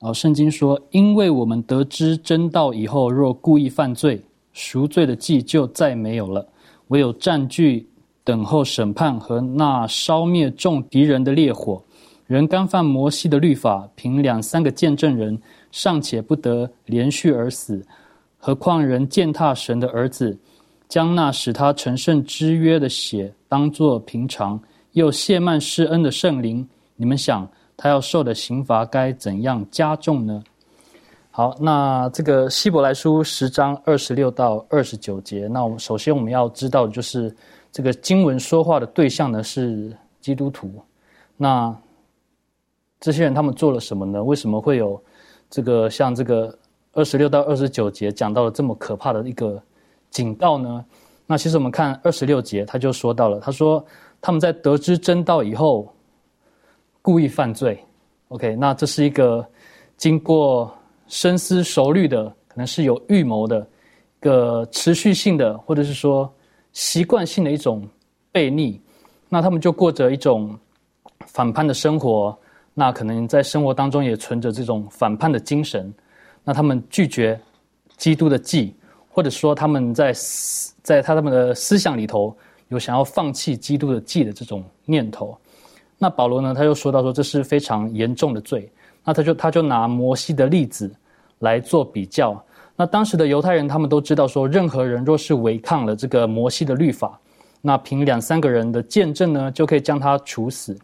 [0.00, 6.46] 好，圣经说：“因为我们得知真道以后，若故意犯罪，赎罪的祭就再没有了，
[6.86, 7.84] 唯有占据、
[8.22, 11.82] 等候审判和那烧灭众敌人的烈火。
[12.28, 15.36] 人干犯摩西的律法，凭两三个见证人
[15.72, 17.84] 尚且不得连续而死，
[18.38, 20.38] 何况人践踏神的儿子，
[20.92, 30.44] 将那使他成圣之约的血当作平常，又亵慢施恩的圣灵，你们想？”他要受的刑罚该怎样加重呢？
[31.30, 37.34] 好，那这个希伯来书十章二十六到二十九节，那我们首先我们要知道的就是
[37.72, 40.70] 这个经文说话的对象呢是基督徒。
[41.38, 41.74] 那
[43.00, 44.22] 这些人他们做了什么呢？
[44.22, 45.02] 为什么会有
[45.48, 46.54] 这个像这个
[46.92, 49.60] 二十六到二十九节讲到了这么可怕的一个
[50.12, 50.84] 警告呢？
[51.26, 53.84] 那其实我们看二十六节，他就说到了，他说
[54.20, 55.92] 他们在得知真道以后。
[57.04, 57.84] 故意犯罪
[58.28, 59.44] ，OK，那这是一个
[59.96, 60.72] 经过
[61.08, 66.32] 深思熟虑的，可能是有预谋的，一个持续性的，或者是说
[66.72, 67.84] 习惯性的一种
[68.32, 68.80] 悖逆。
[69.28, 70.56] 那他们就过着一种
[71.26, 72.38] 反叛的生活，
[72.72, 75.92] 那可能在生活当中也存着这种反叛的精神。
[76.44, 77.36] 那他们拒绝
[77.96, 78.76] 基督的祭，
[79.12, 80.12] 或者说他们在
[80.82, 82.34] 在他们的思想里头
[82.68, 85.38] 有想要放弃基督的祭的这种念头。
[85.98, 86.52] 那保罗呢？
[86.52, 88.68] 他又说到说这是非常严重的罪。
[89.04, 90.90] 那他就他就拿摩西的例子
[91.40, 92.42] 来做比较。
[92.74, 97.20] 那当时的犹太人他们都知道说，任何人若是违抗了这个摩西的律法，
[97.60, 100.76] 那凭两三个人的见证呢，就可以将他处死。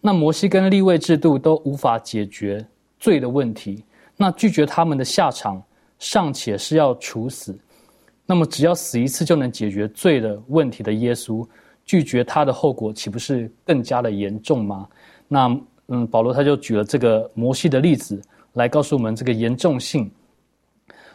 [0.00, 2.66] 那摩西跟立位制度都无法解决
[2.98, 3.84] 罪的问题。
[4.16, 5.62] 那拒绝他们的下场
[6.00, 7.56] 尚且是要处死。
[8.26, 11.46] 那么只要死一次就能解决罪的问题的耶稣。
[11.86, 14.86] 拒绝他的后果岂不是更加的严重吗？
[15.26, 18.20] 那嗯，保罗他就举了这个摩西的例子
[18.52, 20.08] 来告诉我们这个严重性。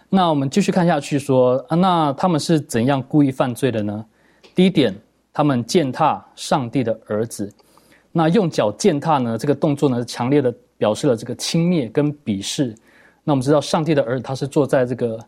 [0.09, 4.05] 那我们继续看下去说啊，那他们是怎样故意犯罪的呢？
[4.53, 4.93] 第一点，
[5.31, 7.49] 他们践踏上帝的儿子。
[8.11, 9.37] 那用脚践踏呢？
[9.37, 12.75] 这个动作呢，强烈的表示了这个轻蔑跟鄙视。
[13.27, 15.19] 那我们知道，上帝的儿子他是坐在这个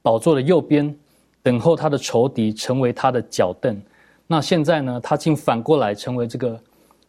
[0.00, 0.96] 宝座的右边，
[1.42, 3.76] 等候他的仇敌成为他的脚凳。
[4.26, 5.00] 那现在呢？
[5.02, 6.58] 他竟反过来成为这个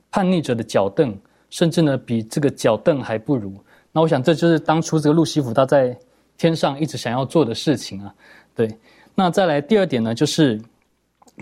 [0.10, 1.16] 叛逆者的脚凳，
[1.52, 3.54] 甚至呢比这个脚凳还不如。
[3.92, 5.96] 那我想这就是当初这个路西弗他在
[6.38, 8.12] 天上一直想要做的事情啊。
[8.56, 8.68] 对，
[9.14, 10.60] 那再来第二点呢，就是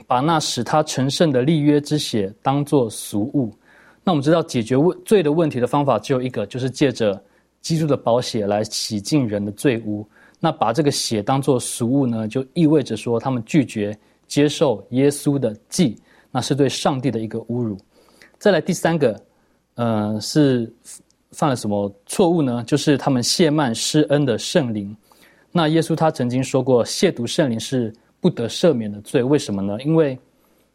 [0.06, 3.50] 把那使他成圣的立约之血当作俗物。
[4.04, 7.24] 那我们知道解决问罪的问题的方法只有一个，就是借着
[7.62, 10.08] 基督的宝血来洗净人的罪污。
[10.40, 13.98] 那把这个血当作俗物呢，就意味着说他们拒绝。
[14.28, 17.76] 接受耶稣的祭，那是对上帝的一个侮辱。
[18.38, 19.20] 再来第三个，
[19.74, 20.72] 呃，是
[21.32, 22.64] 犯了什么错误呢？
[22.68, 24.96] 就是他们亵慢施恩的圣灵。
[25.52, 27.92] 那耶稣他曾经说过，亵渎圣灵是
[28.22, 29.24] 不得赦免的罪。
[29.24, 29.82] 为什么呢？
[29.82, 30.16] 因为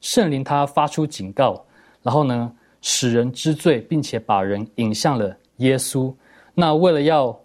[0.00, 1.64] 圣灵他发出警告，
[2.02, 6.12] 然后呢，使人知罪，并且把人引向了耶稣。
[6.54, 7.36] 那为了要，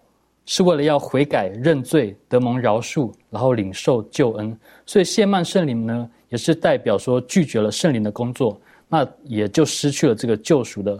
[0.46, 4.56] 是为了要悔改认罪，得蒙饶恕，然后领受救恩。
[4.86, 10.98] 所以谢曼圣灵呢，也是代表说拒绝了圣灵的工作，那也就失去了这个救赎的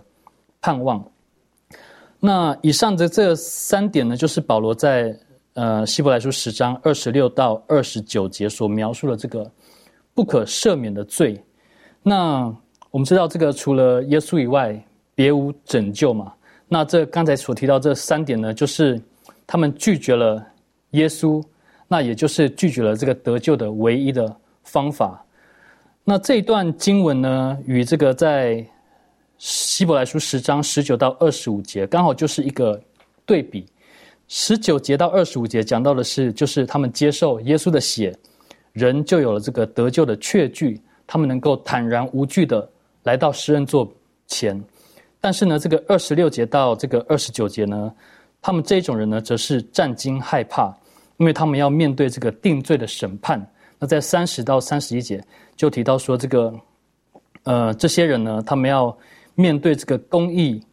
[0.60, 1.04] 盼望。
[2.18, 5.16] 那以上的这三点呢，就是保罗在
[5.54, 9.50] 呃希伯来书十章二十六到二十九节所描述的这个
[10.14, 11.42] 不可赦免的罪。
[12.02, 12.54] 那
[12.90, 14.78] 我们知道，这个除了耶稣以外，
[15.14, 16.32] 别无拯救嘛。
[16.72, 19.00] 那这刚才所提到这三点呢，就是
[19.44, 20.40] 他们拒绝了
[20.90, 21.42] 耶稣，
[21.88, 25.20] 那也就是拒绝了这个得救的唯一的方法。
[26.04, 28.64] 那这一段经文呢，与这个在
[29.36, 32.80] 希伯来书十章十九到二十五节，刚好就是一个
[33.26, 33.66] 对比。
[34.28, 38.14] 十九节到二十五节讲到的是，就是他们接受耶稣的血，
[38.72, 42.70] 人就有了这个得救的确据，他们能够坦然无惧的。
[43.02, 43.90] 来到诗人座
[44.28, 44.62] 前，
[45.20, 47.92] 但是呢，这个二十六节到这个二十九节呢，
[48.40, 50.74] 他们这种人呢，则是战惊害怕，
[51.18, 53.44] 因为他们要面对这个定罪的审判。
[53.78, 55.22] 那在三十到三十一节
[55.56, 56.54] 就提到说，这个
[57.44, 58.96] 呃，这些人呢，他们要
[59.34, 60.64] 面对这个公义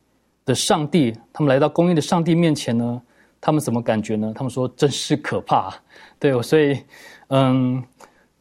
[0.45, 3.01] 的上帝，他们来到公义的上帝面前呢，
[3.41, 4.31] 他们怎么感觉呢？
[4.35, 5.73] 他们说真是可怕，
[6.19, 6.79] 对，所以
[7.27, 7.83] 嗯，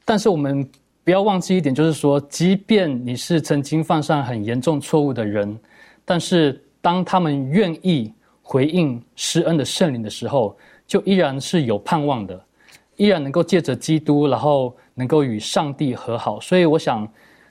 [0.05, 0.69] 但是我们。
[1.05, 5.57] 不要忘记一点，就是说，即便你是曾经犯上很严重错误的人，
[6.07, 12.43] 但是当他们愿意回应施恩的圣灵的时候，就依然是有盼望的，
[12.97, 16.41] 依然能够借着基督，然后能够与上帝和好。
[16.41, 17.07] 所以，我想，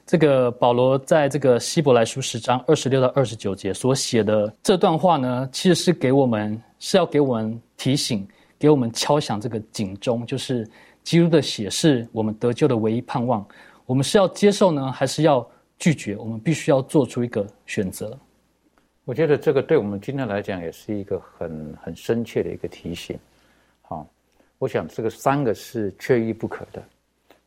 [0.07, 10.67] 这个保罗在这个希伯来书十章二十六到二十九节所写的这段话呢，其实是给我们是要给我们提醒，给我们敲响这个警钟，就是。
[11.05, 13.45] 基督的血是我们得救的唯一盼望，
[13.85, 16.17] 我们是要接受呢，还是要拒绝？
[16.17, 18.17] 我们必须要做出一个选择。
[19.05, 23.17] 我觉得这个对我们今天来讲也是一个很很深切的一个提醒。
[23.83, 24.05] 好，
[24.57, 26.83] 我想这个三个是缺一不可的。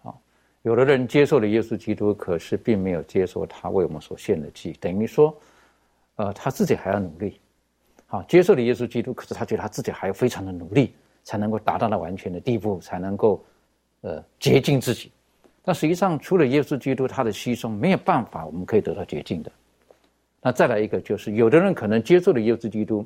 [0.00, 0.18] 好，
[0.62, 5.36] 有的人接受了耶稣基督，可是并没有接受他为我们所献的祭，等于说，
[6.16, 7.38] 呃，他自己还要努力。
[8.06, 10.94] 好，接受了耶稣基督，可是他觉得他自己还要非常的努力。
[11.24, 13.44] 才能够达到那完全的地步，才能够，
[14.00, 15.12] 呃，洁净自己。
[15.62, 19.52] 但实际上，除了耶稣基督他的牺牲，没有办法我们可以得到洁净的。
[20.40, 23.04] 那再来一个，就是有的人可能接受了耶稣基督，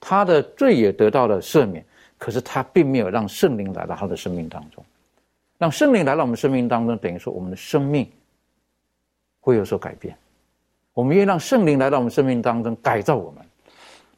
[0.00, 1.84] 他的罪也得到了赦免，
[2.18, 4.84] 可是他并没有让圣灵来到他的生命当中。
[5.58, 8.10] 让圣灵来到我们生命当中，等于说我们的生命
[9.40, 10.16] 会有所改变。
[10.92, 13.44] 我们愿意让圣灵来到我们生命当中改造我们。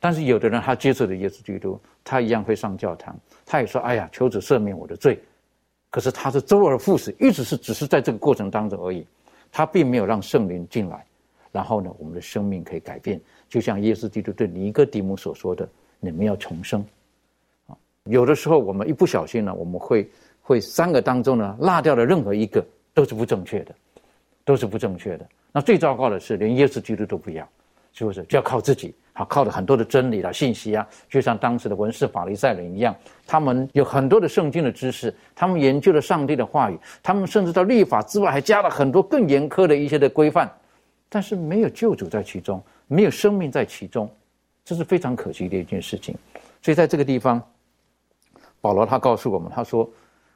[0.01, 3.15] 但是有的人他接受了耶稣基督，他一样会上教堂。
[3.47, 5.19] 他也说：“哎呀，求主赦免我的罪。”
[5.91, 9.07] 可是他是周而复始，一直是只是在这个过程当中而已，
[9.53, 11.07] 他并没有让圣灵进来。
[11.55, 15.69] 然后呢，我们的生命可以改变，就像耶稣基督对尼哥底母所说的
[16.01, 16.85] ：“你们要重生。”
[17.71, 20.11] 啊，有的时候我们一不小心呢，我们会
[20.43, 23.73] 会三个当中呢落掉了任何一个都是不正确的，
[24.45, 25.25] 都是不正确的。
[25.53, 27.49] 那最糟糕的是连耶稣基督都不要，
[27.93, 28.25] 是不是？
[28.25, 28.93] 就要靠自己。
[29.13, 32.93] 好，靠着很多的真理啦信息啊，就像当时的文士法利赛人一样，
[33.29, 40.53] 他们有很多的圣经的知识，他们研究了上帝的话语，他们甚至到律法之外还加了很多更严苛的一些的规范，
[41.15, 44.11] 但是没有救主在其中，没有生命在其中，
[44.65, 46.13] 这是非常可惜的一件事情。
[46.61, 47.41] 所以在这个地方，
[48.61, 49.89] 保罗他告诉我们，他说，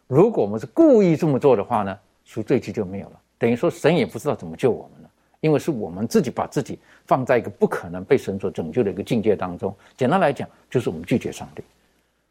[0.06, 5.10] 如果我们是故意这么做的话呢，赎罪期就没有了，等于说神也不知道怎么救我们了。
[5.40, 9.74] 因为是我们自己把自己放在一个不可能被神所拯救的一个境界当中。
[9.96, 11.62] 简单来讲，就是我们拒绝上帝，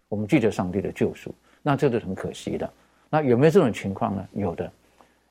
[0.07, 2.73] 我们拒绝上帝的救赎，那这是很可惜的。
[3.09, 4.25] 那有没有这种情况呢？
[4.31, 4.71] 有的，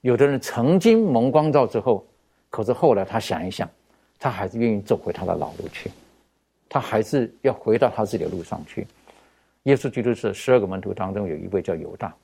[0.02, 2.04] 有的人曾经蒙光照之后，
[2.50, 3.68] 可是后来他想一想，
[4.18, 5.90] 他还是愿意走回他的老路去，
[6.68, 8.86] 他还是要回到他自己的路上去。
[9.64, 12.14] 耶稣基督是十二个门徒当中有一位叫犹大，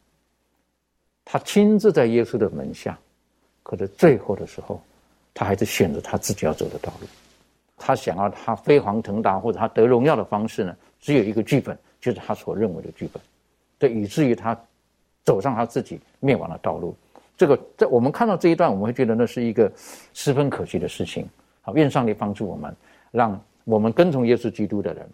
[1.25, 2.99] 他亲自在耶稣的门下，
[3.63, 4.81] 可是最后的时候。
[5.35, 7.07] 他还是选择他自己要走的道路，
[7.79, 10.77] 他想要他飞黄腾达或者他得荣耀的方式呢？
[11.01, 13.23] 只有一个剧本，就是他所认为的剧本，
[13.79, 14.55] 对，以至于他
[15.25, 16.95] 走上他自己灭亡的道路。
[17.37, 19.71] 这个在我们看到这一段，我们会觉得那是一个
[20.12, 21.29] 十分可惜的事情。
[21.61, 22.75] 好，愿上帝帮助我们，
[23.11, 25.09] 让我们跟从耶稣基督的人，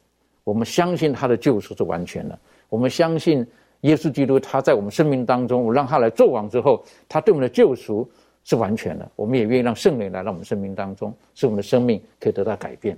[0.45, 3.47] 我们相信他的救赎是完全的，我们相信
[3.83, 8.09] 耶稣基督他在我们生命当中，我让他来做王之后，他对我们的救赎。
[8.45, 12.97] 是完全的，我们也愿意让圣灵来到我们生命当中，使我们的生命可以得到改变。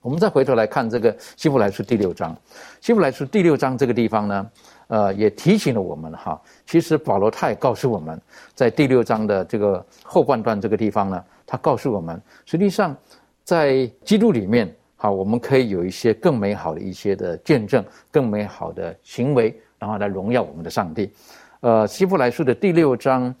[0.00, 2.34] 我们再回头来看这个希伯来书第六章，
[2.80, 4.50] 希伯来书第六章这个地方呢，
[4.88, 6.40] 呃，也提醒了我们哈。
[6.66, 8.20] 其实保罗他也告诉我们，
[8.54, 12.96] 在第六章的这个后半段这个地方呢，他告诉我们，实际上
[13.42, 21.12] 在基督里面，好，我们可以有一些更美好的一些的见证，更美好的行为，然后来荣耀我们的上帝。
[21.60, 23.34] 呃，希伯来书的第六章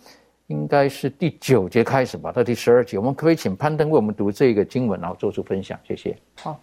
[0.46, 5.78] 应该是第九节开始吧，到第十二节，我们可不可以请攀登为我们读这个经文，然后做出分享？
[5.86, 6.16] 谢谢。
[6.36, 6.58] 好。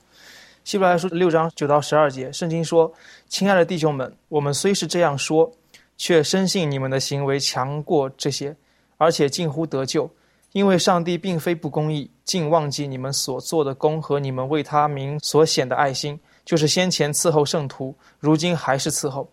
[0.64, 2.94] 希伯来书六章九到十二节，圣经说
[3.28, 5.52] ：“亲爱的弟兄们，我们虽是这样说，
[5.98, 8.56] 却深信你们的行为强过这些，
[8.98, 10.10] 而且近乎得救。
[10.52, 19.28] 因为上帝并非不公义，竟忘记你们所做的功和你们为他名所显的爱心，就是先前伺候圣徒，如今还是伺候。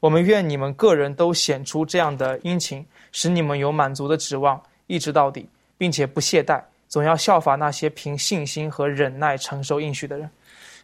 [0.00, 10.28] 我们愿你们个人都显出这样的殷勤，使你们有满足的指望，一直到底，并且不懈怠，总要效法那些凭信心和忍耐承受应许的人。”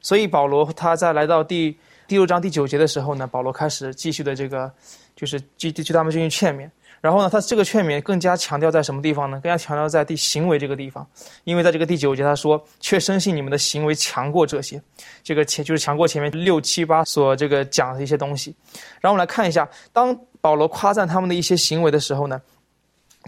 [0.00, 1.70] 所以保罗他在来到第
[2.06, 4.72] 第六章第九节的时候呢，保罗开始继续的这个，
[5.14, 6.70] 就是继继续他们进行劝勉。
[7.00, 9.38] 然后呢，他这个劝勉更加强调在什么地方呢？
[9.40, 11.06] 更加强调在第行为这个地方。
[11.44, 14.82] 因为在这个第九节他说：“却深信你们的行为强过这些。”
[15.22, 18.52] 这个前就是强过前面六七八所这个讲的一些东西。
[19.00, 22.40] 然后我们来看一下，当保罗夸赞他们的一些行为的时候呢。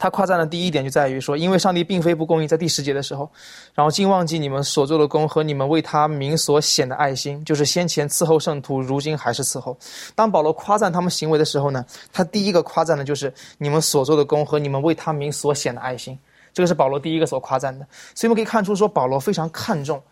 [0.00, 3.30] 他夸赞的第一点就在于说，因为上帝并非不公义，在第十节的时候，
[3.74, 9.76] 然后竟忘记你们所做的功和你们为他名所显的爱心，就是先前伺候圣徒，如今还是伺候。
[10.14, 11.84] 当保罗夸赞他们行为的时候呢，
[12.14, 16.18] 他第一个夸赞的就是你们所做的功和你们为他名所显的爱心，
[16.54, 17.86] 这个是保罗第一个所夸赞的。
[18.14, 20.02] 所以我们可以看出，说保罗非常看重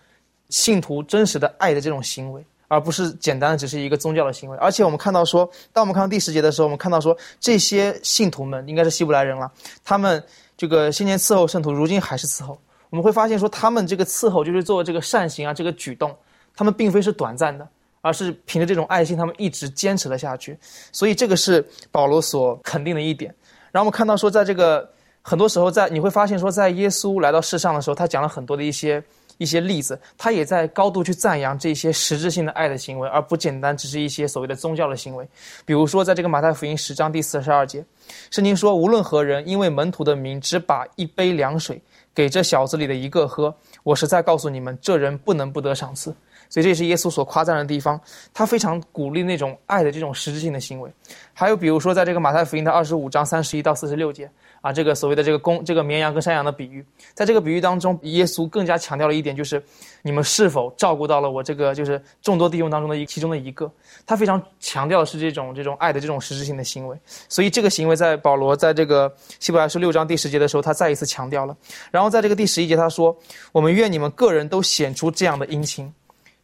[0.51, 2.45] 信徒真实的爱的这种行为。
[2.69, 9.51] 而不是简单的只是一个宗教的行为，而且我们看到说，当我们看到第十节的时候，我们看到说这些信徒们应该是希伯来人了，
[9.83, 10.23] 他们
[10.57, 12.59] 这个先前伺候圣徒，如今还是伺候。
[12.91, 16.15] 我们会发现说，他们这个伺候就是做这个善行啊，这个举动，
[16.55, 17.67] 他们并非是短暂的，
[18.03, 20.59] 而是凭着这种爱心，他们一直坚持了下去。
[20.93, 23.35] 所以这个是保罗所肯定的一点。
[23.73, 24.91] 然后我们看到说，在这个
[25.23, 29.03] 很多时候，在你会发现说，在耶稣来到世上的时候，他讲了很多的一些。
[29.39, 35.27] 一些例子，他也在高度去赞扬这些实质性的爱的行为，而不简单只是一些所谓的宗教的行为。
[35.65, 37.85] 比如说，在这个马太福音十章第四十二节，
[38.31, 41.81] 圣经说：“无论何人，因为门徒的名，只把一杯凉水
[42.15, 46.15] 给这小子里的一个喝，我实在告诉你们，这人不能不得赏赐。”
[46.49, 48.01] 所以这也是耶稣所夸赞的地方，
[48.33, 50.91] 他非常鼓励那种爱的这种实质性的行为。
[51.33, 54.31] 还有比如说，在这个马太福音的二十五章三十一到四十六节。
[54.61, 56.85] 啊，这个所谓的这个公这个绵羊跟山羊的比喻，
[57.15, 59.63] 在这个比喻当中，耶稣更加强调了一点，就是
[60.03, 63.71] 你们是否照顾到了我这个就是众多弟兄当中的一其中的一个。
[64.05, 66.99] 他非常强调的是这种这种爱的这种实质性的行为。
[67.29, 71.57] 所以这个行为在保罗在这个希伯来书六章第十节的时候，他再一次强调了。
[71.93, 73.17] 然后在这个第十一节他说
[73.53, 75.89] ：“我们愿你们个人都显出这样的殷勤。”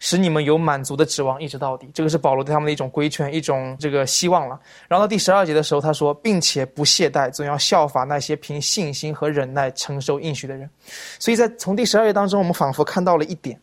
[0.04, 4.60] 使你们有满足的指望一直到底，这个是保罗对他们的一种规劝，一种这个希望了。
[4.86, 10.68] 然后到第十二节的时候，他说，并且不懈怠，总要效法那些凭信心和忍耐承受应许的人。
[11.18, 13.58] 所以在从第十二节当中，我们仿佛看到了一点，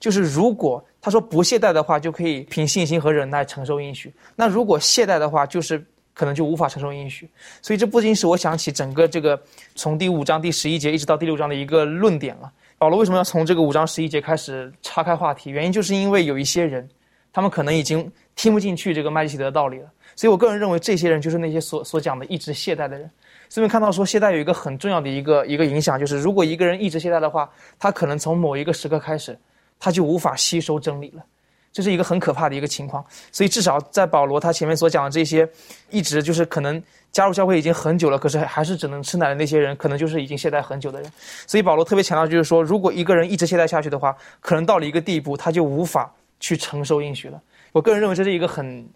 [0.00, 5.80] 就是如果他说不懈怠的话，就可以凭信心和忍耐承受应许；那如果懈怠的话，就是
[6.12, 7.30] 可能就无法承受应许。
[7.62, 9.40] 所以这不仅是我想起整个这个
[9.76, 12.50] 从第五章第十一节一直到第六章的一个论点了。
[12.78, 15.50] 保罗为什么要从这个五章十一节开始岔开话题？
[15.50, 16.88] 原因就是因为有一些人，
[17.32, 19.88] 他们可能已经听不进去这个麦基洗德的道理了。
[20.16, 23.10] 所以我个人认为，这些人就是那些所所讲的一直懈怠的人。
[23.48, 27.48] 所以看到说，懈怠有一个很重要的一个一个影响，就是如果一个人一直懈怠的话，
[27.78, 29.38] 他可能从某一个时刻开始，
[29.78, 31.24] 他就无法吸收真理了。
[31.72, 35.48] 这是一个很可怕的一个情况，所以至少在保罗他前面所讲的这些，
[35.90, 36.80] 一直就是可能
[37.14, 41.10] 加入教会已经很久了，可是还是只能吃奶的那些人，可能就是已经懈怠很久的人。
[41.46, 47.40] 所以保罗特别强调，就是说，如果一个人一直懈怠下去的话，可能到了一个地步，他就无法去承受应许了。
[47.72, 48.86] 我个人认为这是一个很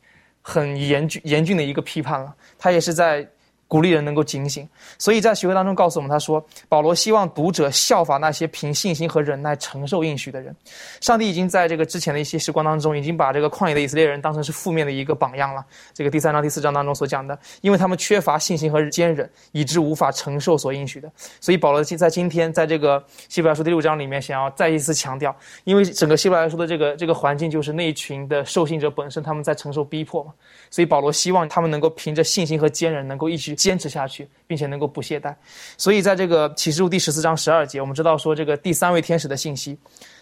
[0.43, 3.27] 很严峻严峻的一个批判了，他也是在。
[3.69, 4.67] 鼓励人能够警醒，
[4.99, 10.57] 所以在学会当中告诉我们，他说保罗希望读者效法那些凭信心和忍耐承受应许的人。
[11.03, 15.63] 上帝已经在这个之前的一些时光当中，已经把这个旷野的以色列人当成是负面的一个榜样了。
[15.93, 21.13] 这个第三章、第四章当中所讲的，因为他们缺乏信心和坚忍，以致无法承受所应许的。
[21.39, 30.33] 所以保罗在今天在这个希伯来书第六章里面，想要再一次强调，因为整个希伯来书的这个这个环境就是那一群的受信者本身他们在承受逼迫嘛，
[30.71, 33.58] 所以保罗希望他们能够凭着信心和坚忍，能够一起。
[33.59, 35.35] 坚持下去，并且能够不懈怠，
[35.77, 39.77] 所以在这个启示录第十四章十二节，我们知道说这个第三位天使的信息，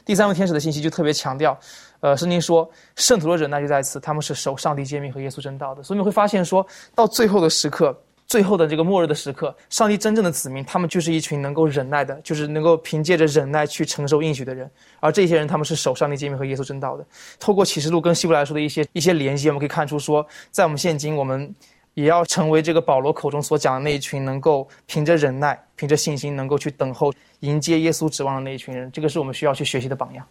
[0.04, 1.56] 第三位天使的信息就特别强调，
[2.00, 5.82] 呃，圣经说圣徒的忍耐就在此，他们是守上帝诫命和耶稣真道的。
[5.82, 14.68] 所以你会发现说到最后的时刻，最后的这个末日的时刻，上帝真正的子民，他们就是一群能够忍耐的，就是能够凭借着忍耐去承受应许的人。
[15.00, 17.06] 而这些人，他们是守上帝诫命和耶稣真道的。
[17.38, 21.54] 透过启示录跟希伯来书的一些一些连接，我们可以看出说，在我们现今我们。
[21.96, 28.92] 也要成为这个保罗口中所讲的那一群，能够凭着忍耐、凭着信心，能够去等候迎接耶稣指望的那一群人。
[28.92, 30.26] 这个是我们需要去学习的榜样。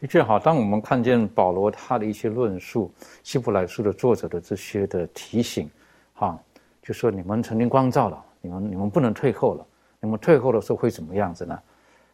[0.00, 2.88] 的确好，当我们看见保罗他的一些论述，
[3.24, 5.68] 希伯来书的作者的这些的提醒，
[6.14, 6.38] 哈，
[6.84, 9.66] 就说你们曾经光照了，你们你们不能退后了，
[9.98, 11.58] 你们退后的时候会怎么样子呢？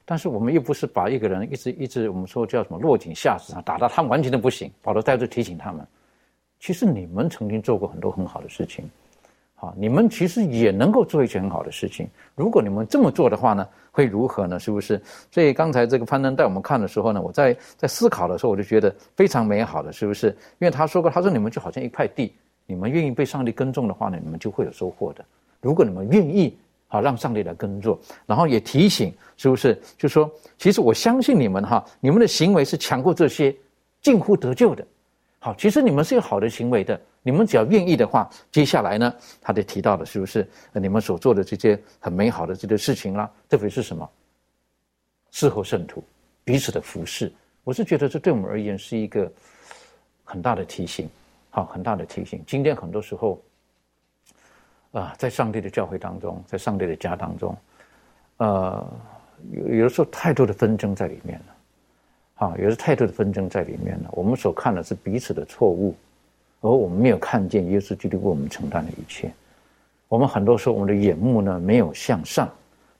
[0.07, 4.72] 但是我们又不是把一个人一直一直我们说叫什么落井下石啊，打到他完全都不行。
[4.80, 5.86] 保罗在这提醒他们，
[6.61, 8.84] 其实你们曾经做过很多很好的事情，
[9.54, 12.09] 好，你们其实也能够做一些很好的事情。
[12.34, 13.66] 如果你们这么做的话呢？
[13.90, 14.61] 会如何呢？
[14.61, 15.00] 是不是？
[15.28, 20.28] 所以刚才这个攀登带我们看的时候呢，我在在思考的时候，我就觉得非常美好的，是不是？
[20.61, 22.32] 因为他说过，他说你们就好像一块地，
[22.66, 25.24] 你们愿意被上帝耕种的话呢，你们就会有收获的。
[25.61, 26.56] 如果你们愿意，
[26.86, 29.76] 好让上帝来耕作，然后也提醒，是不是？
[29.96, 33.54] 就说其实我相信你们哈，你们的行为是强过这些
[34.00, 34.86] 近乎得救的。
[35.41, 37.01] 好，其实你们是有好的行为的。
[37.22, 43.30] 你们只要愿意的话，接下来呢，他就提到的是不是你们所做的这些很美好的这些事情啦？
[43.49, 44.09] 特别是什么？
[45.30, 46.03] 事后圣徒
[46.43, 47.30] 彼此的服侍，
[47.62, 49.30] 我是觉得这对我们而言是一个
[50.24, 51.09] 很大的提醒，
[51.51, 52.43] 好，很大的提醒。
[52.47, 53.43] 今天很多时候
[54.93, 57.57] 啊，在上帝的教会当中，在上帝的家当中，
[58.39, 58.86] 呃，
[59.51, 61.55] 有有的时候太多的纷争在里面了，
[62.39, 64.09] 啊，有的太多的纷争在里面了。
[64.12, 65.95] 我们所看的是彼此的错误。
[66.61, 69.30] 而我们没有看见耶稣基督为我们承担的一切，
[70.09, 72.51] 我们很多时候我们的眼目呢没有向上，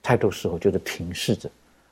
[0.01, 1.51] 太多时候就是平视着，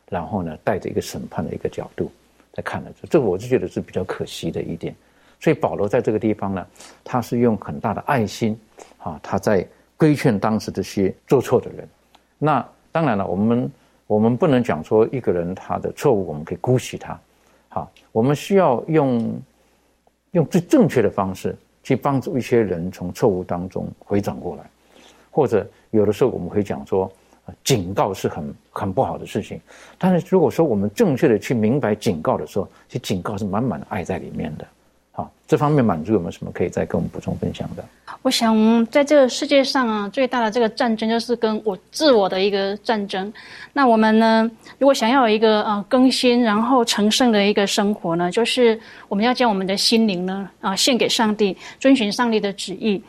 [0.08, 2.08] 然后呢带着一个审判的一个角度
[2.52, 4.94] 在看着这，这个我就觉得是比较可惜的一点。
[5.40, 6.64] 所以保罗在这个地方呢，
[7.02, 8.56] 他是用很大的爱心
[8.98, 9.66] 啊，他在
[9.96, 11.88] 规劝当时这些做错的人。
[12.38, 13.72] 那当然了，我们
[14.06, 17.18] 我们不能讲说一个人他的错误我们可以姑息他，
[17.76, 19.40] 啊，我们需要用。
[20.32, 24.62] 用最正确的方式去帮助一些人从错误当中回转过来，
[25.30, 27.10] 或者有的时候我们会讲说，
[27.64, 29.58] 警告是很很不好的事情。
[29.96, 34.66] 但是如果说我们正确的去明白警告的时候，其实警告是满满的爱在里面的。
[35.16, 37.82] 好，这方面满足有没有什么可以再跟我们补充分享的？
[38.20, 43.32] 我想在这个世界上啊，最大的这个战争就是跟我自我的一个战争。
[43.72, 53.02] 那我们呢，如果想要有一个呃更新然后成圣的一个生活呢，就是我们要将我们的心灵呢啊献给上帝，遵循上帝的旨意。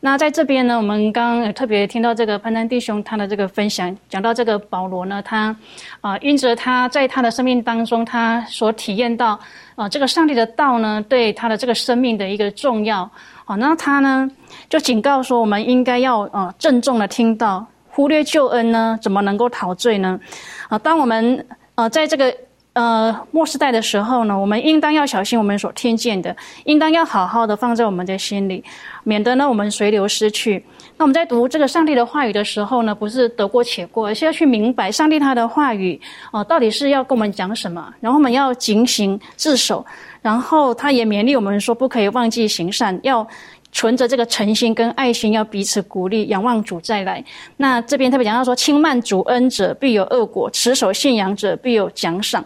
[0.00, 5.56] 那在这边呢，我们刚刚也特别听到这个潘丹弟兄他的这个分享，讲到这个保罗呢，他
[6.02, 9.40] 啊因着他在他的生命当中他所体验到。
[9.74, 13.10] 啊，这个上帝的道呢，对他的这个生命的一个重要
[13.44, 14.30] 啊，那他呢
[14.68, 20.18] 就警告说，我们应该要啊郑重的听到，忽略救恩呢，怎么能够陶醉呢？
[20.68, 22.34] 啊，当我们呃在这个
[22.74, 28.62] 呃末世代的时候呢，我们应当要小心我们所听见的，应当要好好的放在我们的心里，
[29.02, 30.64] 免得呢我们随流失去。
[30.96, 36.00] 那我们在读这个上帝的话语的时候呢，不是得过且过，而是要去明白上帝他的话语
[36.32, 37.92] 哦，到底是要跟我们讲什么。
[38.00, 39.84] 然后我们要警醒自首，
[40.22, 43.26] 然后他也勉励我们说，不可以忘记行善，要。
[43.74, 47.22] 存着这个诚心跟爱心，要彼此鼓励，仰望主再来。
[47.56, 52.42] 那这边特别讲到说，轻慢主恩者必有恶果，持守信仰者必有奖赏。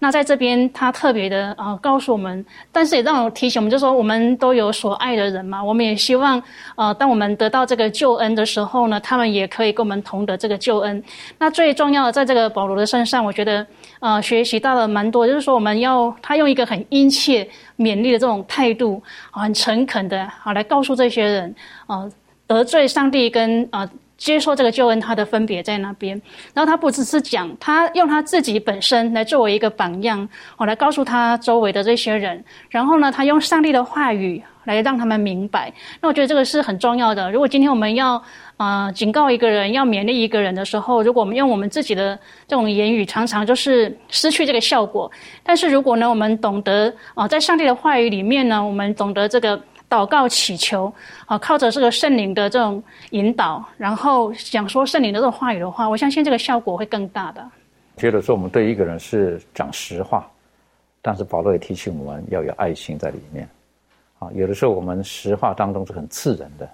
[0.00, 6.42] 那在这边他特别的啊告诉我们，但是也让我提醒我们，就说我们都有所爱的人嘛，我们也希望
[6.74, 11.00] 呃，当我们得到这个救恩的时候呢，他们也可以跟我们同得这个救恩。
[11.38, 13.64] 那最重要的，在这个保罗的身上，我觉得
[14.02, 17.48] 呃学习到了蛮多，就是说我们要他用一个很殷切。
[17.78, 21.52] 勉励的这种态度啊，很诚恳的啊，来告诉这些人
[21.88, 22.08] 啊，
[22.46, 26.20] 得罪上帝跟啊接受这个救恩，他的分别在那边。
[26.54, 30.28] 然后他不只是讲，他用他自己本身来作为一个榜样，
[30.58, 32.44] 我来告诉他周围的这些人。
[32.68, 35.72] 然后呢，他用上帝的话语来让他们明白。
[36.00, 37.32] 那我觉得这个是很重要的。
[37.32, 38.22] 如果今天我们要。
[38.62, 45.10] 啊，警告一个人，要勉励一个人的时候，如果我们用我们自己的这种言语，常常就是失去这个效果。
[45.42, 49.60] 但是如果呢，我们懂得啊，在上帝的话语里面呢，我们懂得这个
[49.90, 50.92] 祷告祈求
[51.26, 57.44] 啊，靠着这个圣灵的这种引导，然后讲说圣灵的这种话语的话，我相信这个效果会更大的。
[57.96, 60.30] 觉得说我们对一个人是讲实话，
[61.00, 63.48] 但是保罗也提醒我们要有爱心在里面。
[64.20, 66.70] 啊，有的时候我们实话当中是很刺人的，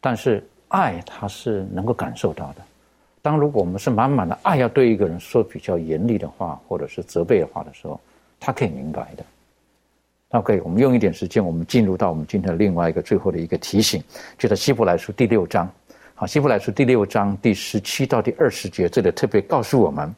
[0.00, 0.42] 但是。
[0.68, 2.56] 爱他是能够感受到的。
[3.20, 8.00] 当如果我们是满满的爱，要对一个人说比较严厉的话，或者是责备的话的时候，
[8.38, 9.24] 他可以明白的。
[10.30, 14.02] OK，我们用一点时间，我们进入到我们今天的另外一个最后的一个提醒，
[14.38, 15.68] 就在希伯来书第六章。
[16.14, 20.14] 好，希伯来书第六章第十七到第二十节，这里特别告诉我们，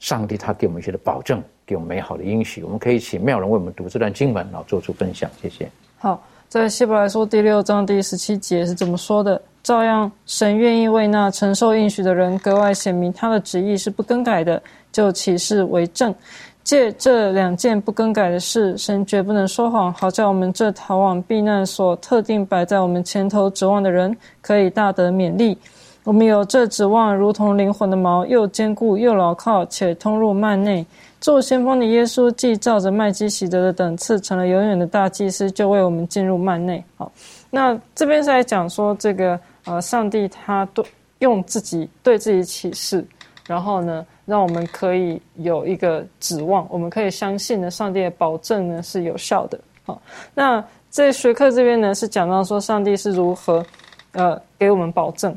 [0.00, 2.62] 上帝他给我们一些的保证，给我们美好的应许。
[2.62, 5.30] 我们可以请妙人为我们读这段经文，然后做出分享。
[5.40, 5.70] 谢谢。
[5.98, 6.22] 好。
[6.52, 16.14] 在希伯来书第六章第十七节是这么说的：照样，神愿意为那承受应许的人格外显明他的旨意是不更改的，就启示为证。
[16.62, 25.56] 借这两件不更改的事，神绝不能说谎，好叫我们这逃往避难所、特定摆在我们前头指望的人，可以大得勉励。
[26.04, 30.84] 我们有这指望，如同灵魂的锚，又坚固又牢靠，且通入幔内。
[31.22, 36.84] 做先锋的耶稣，既照着麦基喜德的等次，成了永远的大祭司，就为我们进入幔内。
[36.96, 37.10] 好，
[37.48, 40.84] 那这边是在讲说，这个呃，上帝他对
[41.20, 43.06] 用自己对自己启示，
[43.46, 49.56] 然后呢，让我们可以有一个指望，我们可以相信呢，上帝的保证呢是有效的。
[49.84, 50.02] 好，
[50.34, 53.64] 那在学课这边呢，是讲到说，上帝是如何
[54.10, 55.32] 呃给我们保证。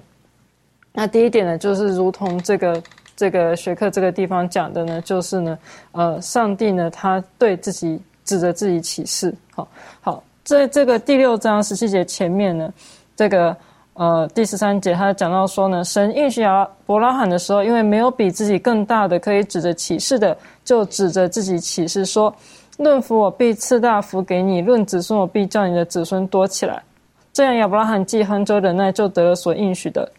[0.91, 2.81] 那第一点呢，就是如同这个
[3.15, 5.57] 这个学科这个地方讲的呢，就是呢，
[5.93, 9.67] 呃，上帝呢，他对自己指着自己启示，好，
[10.01, 12.73] 好，在这个第六章十七节前面呢，
[13.15, 13.55] 这个
[13.93, 22.35] 呃第十三节他讲到说呢，神应许亚伯拉罕的时候，因为没有比自己更大的可以指着启示的，就指着自己启示说，
[22.77, 26.83] 论福我必赐大福给你，论子孙我必叫你的子孙多起来，
[27.31, 30.11] 这样亚伯拉罕既恒久忍耐，就得了所应许的。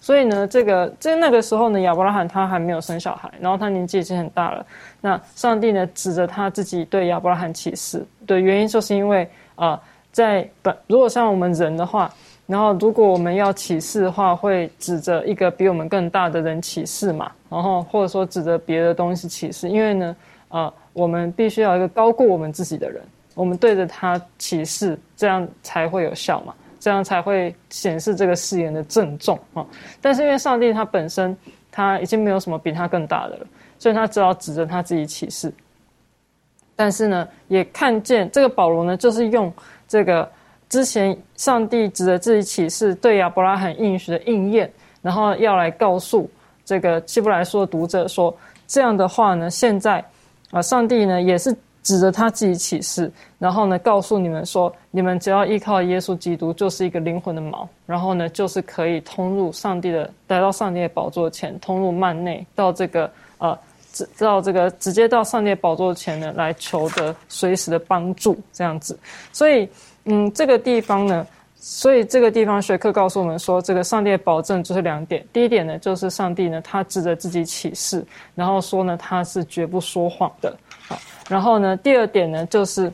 [0.00, 4.64] 所以呢，这个在那个时候呢，亚伯拉罕他还没有生小孩，然后他年纪已经很大了。
[5.00, 9.78] 那上帝呢，指着他自己对亚伯拉罕启示的原因，就是因为啊，
[10.10, 12.10] 在本如果像我们人的话，
[12.46, 20.16] 然后如果我们要启示的话，会指着一个比我们更大的人启示嘛，然后或者说指着别的东西启示，因为呢，
[20.48, 23.02] 啊，我们必须要一个高过我们自己的人，
[23.34, 26.54] 我们对着他启示，这样才会有效嘛。
[26.88, 29.62] 这样才会显示这个誓言的郑重啊！
[30.00, 31.36] 但是因为上帝他本身
[31.70, 33.46] 他已经没有什么比他更大的了，
[33.78, 35.52] 所以他只好指着他自己启示。
[36.74, 39.52] 但是呢，也看见这个保罗呢，就是用
[39.86, 40.26] 这个
[40.70, 44.72] 之前上帝指着自己启示对亚伯拉罕应许的应验，
[45.02, 46.26] 然后要来告诉
[46.64, 48.34] 这个希伯来书的读者说，
[48.66, 50.02] 这样的话呢，现在
[50.52, 51.54] 啊，上帝呢也是。
[51.82, 63.58] 指着他自己启示，然后呢，告诉你们说，你们只要依靠耶稣基督，就是一个灵魂的锚，然后呢，就是可以通入上帝的，来到上帝的宝座前，通入幔内，到这个呃，
[63.92, 68.98] 直到这个直接到上帝的宝座前呢，来求得随时的帮助，这样子。
[69.32, 69.66] 所以，
[70.04, 75.26] 嗯，这个地方呢，所以这个地方学科告诉我们说，这个上帝的保证就是两点。
[75.32, 78.04] 第一点呢，就是上帝呢，他指着自己启示，
[78.34, 80.54] 然后说呢，他是绝不说谎的。
[81.28, 82.92] 然后呢，第二点呢，就是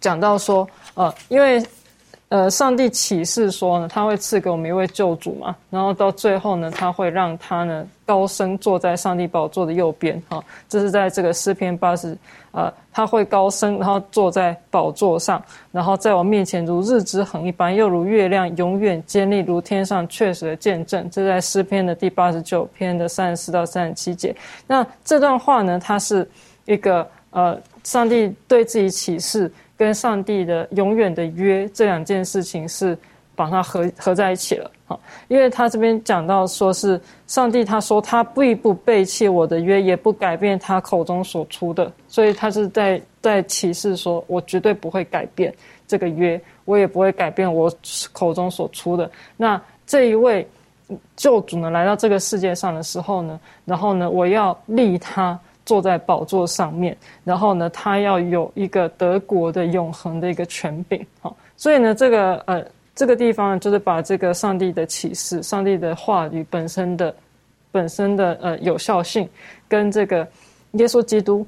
[0.00, 1.62] 讲到说，呃，因为
[2.30, 12.14] 呃，上帝启示说呢，他会赐给我们一位救主嘛，然后到最后呢，他会让他呢高升坐在上帝宝座的右边，哈，这是在这个诗篇八十，
[12.52, 21.08] 呃，他会高升，然后坐在宝座上，然后在我面前如日之恒一般，又如月亮，永远坚立如天上确实的见证。
[21.10, 24.36] 这在诗篇的第八十九篇的三十四到三十七节。
[24.66, 26.30] 那这段话呢，它是
[26.66, 27.08] 一个。
[27.30, 32.96] 呃，上帝对自己启示跟上帝的永远的约这两件事情是
[33.36, 34.98] 把它合合在一起了好，
[35.28, 45.54] 因为他这边讲到说是上帝他说他必不背弃我的约，也不改变他口中所出的，所以他是在在启示说我绝对不会改变
[45.86, 47.70] 这个约，我也不会改变我
[48.12, 49.08] 口中所出的。
[49.36, 50.48] 那这一位
[51.14, 55.38] 救主呢来到这个世界上的时候呢，然后呢我要立他。
[55.68, 62.64] 坐在宝座上面，然后呢，他要有一个德国的永恒的一个权柄，好，所以呢，这个呃，
[62.94, 67.14] 这个地方就是把这个上帝的启示、上帝的话语本身的
[67.70, 69.28] 本身的呃有效性，
[69.68, 70.26] 跟这个
[70.72, 71.46] 耶稣基督。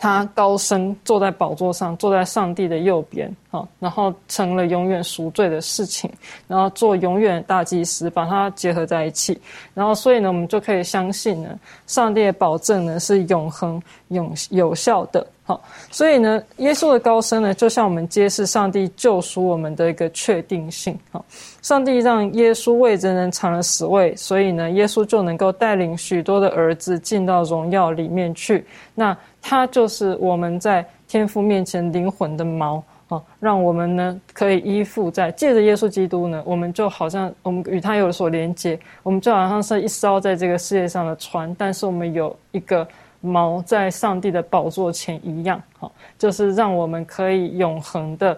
[0.00, 6.10] 他高升坐在宝座上，坐在上帝的右边，啊，然后成了永远赎罪的事情，
[6.46, 9.38] 然后做永远大祭司，把它结合在一起，
[9.74, 21.24] 然后所以呢，我们就可以相信呢，上帝的保证呢是永恒、永有效的，好，所以呢，耶稣的高升呢，就像我们揭示上帝救赎我们的一个确定性，好，
[21.68, 28.64] 上帝让耶稣为人人尝了死位，所以呢，耶稣就能够带领许多的儿子进到荣耀里面去，
[28.94, 29.14] 那。
[29.40, 42.86] 他就是我们在天父面前灵魂的锚啊，让我们呢可以依附在借着耶稣基督呢，我们就好像我们与他有所连接，我们就好像是一艘在这个世界上的船，但是我们有一个
[43.24, 48.36] 锚在上帝的宝座前一样，好，就是让我们可以永恒的、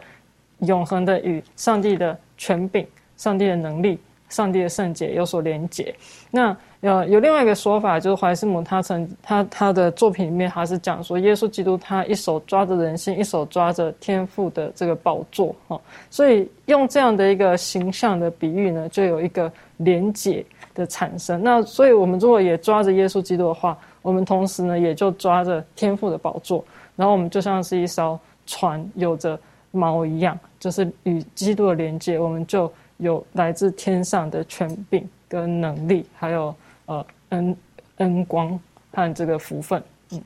[0.60, 2.86] 永恒的与上帝的权柄、
[3.20, 3.98] 上帝的能力，
[4.30, 5.94] 上帝的圣洁有所连结。
[6.30, 20.42] 那呃，有另外一个说法，就是怀斯姆他曾他他的作品里面，他是讲说，耶稣基督他一手抓着人心，一手抓着天赋的这个宝座哈，所以用这样的一个形象的比喻呢，就有一个连结
[20.72, 21.42] 的产生。
[21.44, 26.64] 那所以我们如果也抓着耶稣基督的话，我们同时呢也就抓着天赋的宝座，
[26.96, 29.38] 然后我们就像是一艘船，有着
[29.70, 36.54] 锚一样，就是与基督的连接，我们就有来自天上的权柄跟能力，还有。
[36.86, 37.56] 呃，恩
[37.98, 38.58] 恩光
[38.90, 39.80] 和这个福分，
[40.10, 40.20] 嗯，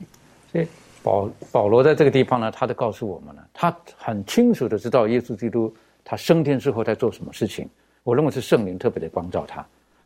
[0.51, 0.67] 所以
[1.03, 5.71] 保保罗在这个地方呢，他就告诉我们了，他很清楚的知道耶稣基督
[6.03, 7.69] 他升天之后在做什么事情。
[8.01, 9.57] 我认为是圣灵特别的光照他，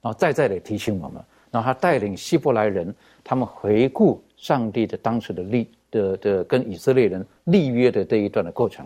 [0.01, 2.93] 然后再再的提醒我们，然后他带领希伯来人
[3.23, 8.85] 他们回顾上帝的当时的立的的跟以色列人立约的这一段的过程。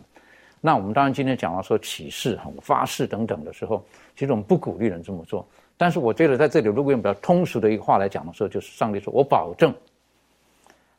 [0.65, 3.83] 那我们当然今天讲到说启示哈发誓等等的时候，
[4.15, 5.45] 其实我们不鼓励人这么做。
[5.75, 9.75] 但是我觉得在这里，如果用比较通俗的一个话来讲的时候，就是上帝说：“我保证。”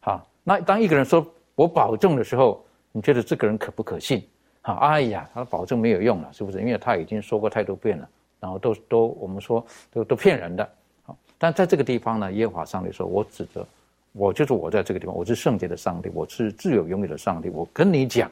[0.01, 2.63] 好，那当一个人说我保证的时候，
[2.93, 4.23] 你觉得这个人可不可信？
[4.61, 6.61] 好，哎呀，他的保证没有用了，是不是？
[6.61, 8.07] 因为他已经说过太多遍了，
[8.41, 10.69] 然后都都我们说都都骗人的。
[11.05, 13.67] 好，但在这个地方呢，耶和华上帝说：“我指着
[14.13, 17.49] 我就是我在这个地方，我是圣洁的上帝，我是自有永有的上帝。
[17.49, 18.31] 我跟你讲，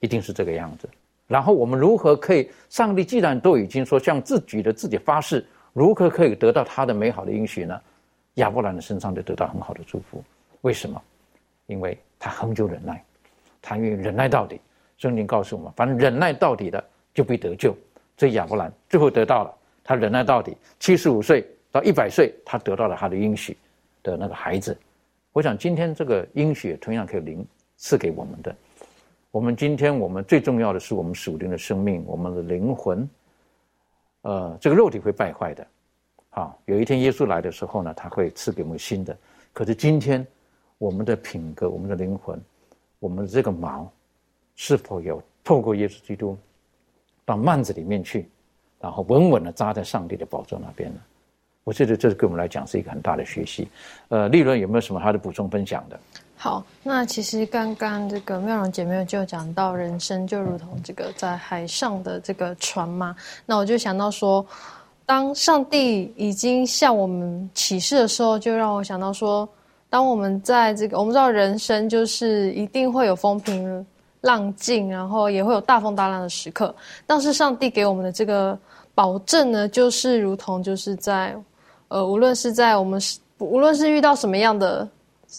[0.00, 0.88] 一定是这个样子。”
[1.28, 2.50] 然后我们如何可以？
[2.68, 7.80] 上帝既然都已经说向自己的自己发誓，如何可以得到他的美好的应许呢？
[8.34, 10.24] 亚伯兰的身上就得到很好的祝福。
[10.62, 11.00] 为什么？
[11.66, 13.00] 因为他恒久忍耐，
[13.62, 14.60] 他愿意忍耐到底。
[14.98, 16.84] 圣经告诉我们，反正忍耐到底的
[17.14, 17.74] 就必得救。
[18.16, 23.56] 所以亚伯兰最后得到了，他忍耐到底，七十五岁到一百岁，他得到了他的应许
[24.02, 24.76] 的那个孩子。
[25.32, 27.46] 我想今天这个应许同样可以灵
[27.76, 28.54] 赐给我们的。
[29.32, 33.08] 我们今天，我们最重要的是我们属灵的生命，我们的灵魂。
[34.22, 35.64] 呃，这个肉体会败坏的，
[36.30, 39.16] 好，有一天耶稣来的时候呢，他会赐给我们新的。
[39.52, 40.26] 可是今天，
[40.78, 42.40] 我们的品格、我们的灵魂、
[42.98, 43.88] 我们的这个毛，
[44.56, 46.36] 是否有透过耶稣基督
[47.24, 48.28] 到幔子里面去，
[48.80, 51.00] 然后稳稳的扎在上帝的宝座那边呢？
[51.62, 53.68] 我觉得这是对我们来讲是一个很大的学习。
[54.08, 56.00] 呃，利润有没有什么他的补充分享的？
[56.42, 63.14] 好，那其实刚刚这个妙容姐妹就讲到，人生就如同这个在海上的这个船嘛。
[63.44, 64.44] 那我就想到说，
[65.04, 69.46] 当上帝已经向我们启示的时候，就让我想到说，
[69.90, 73.86] 当我们在这个我们知道人生就是一定会有风平
[74.22, 76.74] 浪静，然后也会有大风大浪的时刻。
[77.06, 78.58] 但是上帝给我们的这个
[78.94, 81.36] 保证呢，就是如同就是在
[81.88, 82.98] 呃，无论是在我们
[83.36, 84.88] 无论是遇到什么样的。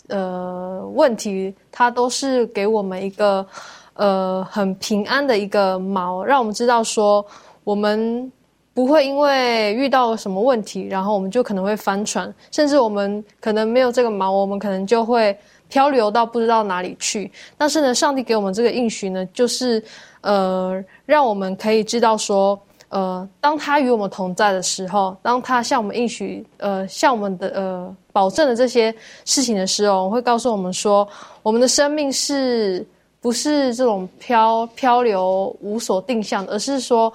[0.08, 3.46] 呃，问题它都是给我们一个
[3.94, 7.26] 呃很平安的一个锚，让我们知道说
[7.64, 8.32] 我们
[8.74, 15.38] 不会因为遇到什么问题，然后我们就可能会翻船，甚至我们可能没有这个锚，我们可能就会
[15.68, 17.32] 漂流到不知道哪里去。
[17.58, 19.84] 但是呢，上帝给我们这个应许呢，就是
[20.22, 22.60] 呃，让我们可以知道说。
[22.92, 31.08] 呃，当他与我们同在的时候，当他向我们应许，呃，向我们的呃保证的这些事情的时候，会告诉我们说，
[31.42, 32.86] 我们的生命是
[33.22, 37.12] 不是这种漂漂流无所定向，而是说，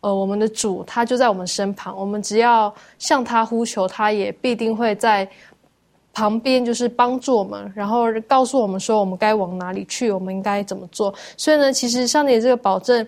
[0.00, 5.28] 呃，我们的主他就在我们身旁，我们只要向他呼求，他也必定会在
[6.14, 11.14] 旁边，就是帮助我们，然后告诉我们说，我们该往哪里去，我们应该怎么做。
[11.36, 13.06] 所以呢，其实上帝这个保证。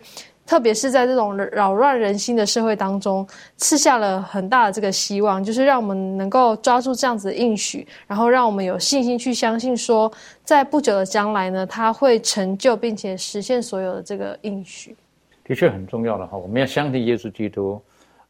[0.51, 3.24] 特别是在这种扰乱人心的社会当中，
[3.57, 10.11] 赐下了很大的这个希望，就是让我们能够抓住这样子的应许，然后让我们有信心去相信，说
[10.42, 14.96] 在不久的将来呢，他会成就并且实现所有的这个应许。
[15.44, 17.80] 的确很重要的哈，我们要相信耶稣基督，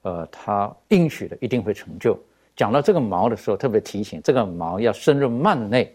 [0.02, 2.14] 呃，他应许的一定会成就。
[2.54, 5.90] 讲到这个毛的时候，特别提醒，这个毛要深入幔内，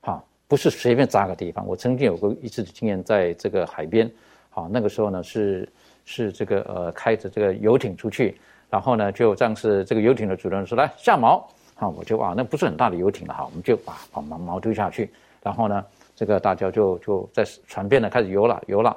[0.00, 1.64] 哈，不是随便扎个地方。
[1.64, 4.10] 我曾经有过一次经验，在这个海边。
[4.58, 5.68] 啊，那个时候呢是
[6.04, 8.36] 是这个呃开着这个游艇出去，
[8.68, 11.42] 然后呢就这样是这个游艇的主人说来下锚，
[11.76, 15.10] 啊我就啊那不是很大的游艇了哈，我们就把把锚锚丢下去，
[15.42, 15.84] 然后呢
[16.16, 18.96] 这个大家就就在船边呢开始游了游了，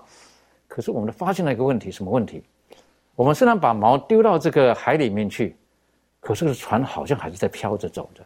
[0.68, 2.44] 可是我们发现了一个问题，什么问题？
[3.16, 5.56] 我们虽然把锚丢到这个海里面去，
[6.20, 8.24] 可是船好像还是在飘着走着，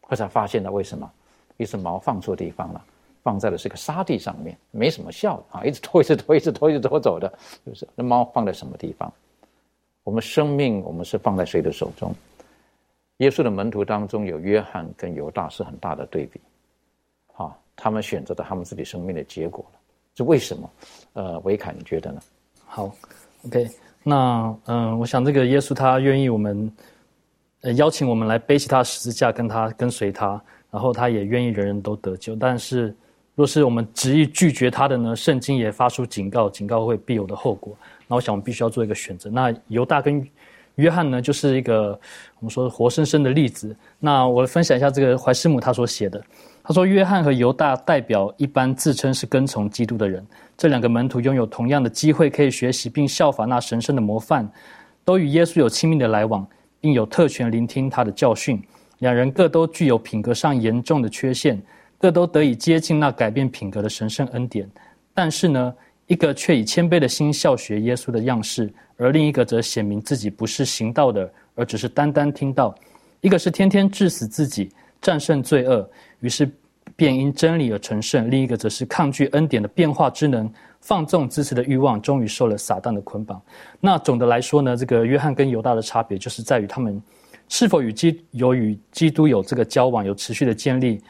[0.00, 1.10] 后才发现了为什么？
[1.58, 2.80] 一是锚放错地方了。
[3.28, 7.30] 放在的是个沙地上面，没什么效啊， 一直拖，一直拖，一直拖，一直拖走的，
[7.62, 7.86] 是不是？
[7.94, 9.12] 那猫放在什么地方？
[10.02, 12.10] 我们生命，我们是放在谁的手中？
[13.18, 16.40] 耶稣的门徒当中有约翰跟犹大，是很大的对比。
[17.34, 19.78] 好，他们选择了他们自己生命的结果了，
[20.14, 20.70] 是为什么？
[21.12, 22.22] 呃，维凯，你觉得呢？
[22.64, 22.90] 好
[23.44, 23.68] ，OK，
[24.02, 26.72] 那嗯，我想这个耶稣他愿意我们，
[27.60, 32.34] 呃，邀请我们来背起他十字架，跟他跟随他，然后他也愿意人人都得救。
[32.34, 32.96] 但是，
[33.38, 35.14] 若是我们执意拒绝他的呢？
[35.14, 37.72] 圣经也发出警告，警告会必有的后果。
[38.08, 39.30] 那我想我们必须要做一个选择。
[39.30, 40.26] 那犹大跟
[40.74, 41.90] 约翰呢，就是一个
[42.40, 43.76] 我们说活生生的例子。
[44.00, 46.20] 那我分享一下这个怀师母他所写的。
[46.64, 50.26] 他说：“约翰和犹大代表一般自称是跟从基督的人，
[50.56, 54.50] 这两个门徒拥有同样的机会可以学习并效法那神圣的模范，
[55.04, 56.44] 都与耶稣有亲密的来往，
[56.80, 58.60] 并有特权聆听他的教训。
[58.98, 61.62] 两人各都具有品格上严重的缺陷，
[61.98, 64.70] 各都得以接近那改变品格的神圣恩典。
[65.12, 65.74] 但是呢，
[66.06, 72.74] 一个却以谦卑的心效学耶稣的样式，而另一个则显明自己不是行道的，而只是单单听到。
[73.20, 74.70] 一个是天天致死自己，
[75.02, 75.88] 战胜罪恶。”
[76.20, 76.48] 于是，
[76.96, 83.40] 便因真理而成圣；另一个则是抗拒恩典的变化之能，放纵自私的欲望，终于受了撒旦的捆绑。
[83.80, 87.00] 那总的来说呢，这个约翰跟犹大的差别，就是在于他们
[87.48, 91.00] 是否与基有与基督有这个交往，有持续的建立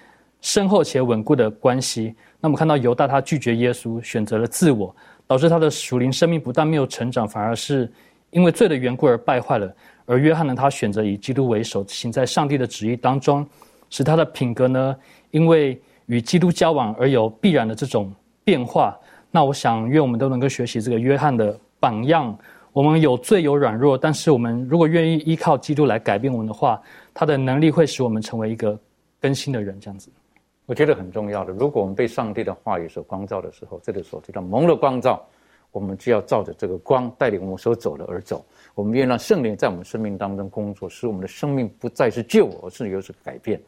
[0.40, 2.14] 深厚且稳固的关系。
[2.40, 4.94] 那我们看到犹大他拒绝耶稣，选择了自我，
[5.26, 7.90] 导致他的属灵生命不但没有成长，反而是
[8.30, 9.74] 因为罪的缘故而败坏了。
[10.06, 13.46] 而约翰呢，他选择以基督为首，行在上帝的旨意当中。
[13.90, 14.96] 使他的品格呢，
[15.30, 18.12] 因为与基督交往而有必然的这种
[18.44, 18.94] 变化。
[19.30, 22.38] 那我想，愿我们都能够学习这个约翰的榜样。
[22.72, 26.80] 我们有罪有软弱，但是我们如果愿意依靠基督来改变我们的话，
[27.12, 28.78] 他的能力会使我们成为一个
[29.20, 29.80] 更新的人。
[29.80, 30.10] 这样子，
[30.68, 31.52] 我觉得很重要的。
[31.54, 35.26] 如果我们被上帝的话语所光照的时候，这个时候就叫蒙了光照，
[35.72, 38.44] 我们就要照着这个光带领我们所走的而走。
[38.74, 43.58] 我们愿让圣灵在我们生命当中工作，使我们的生命不再是救，而是有所改变。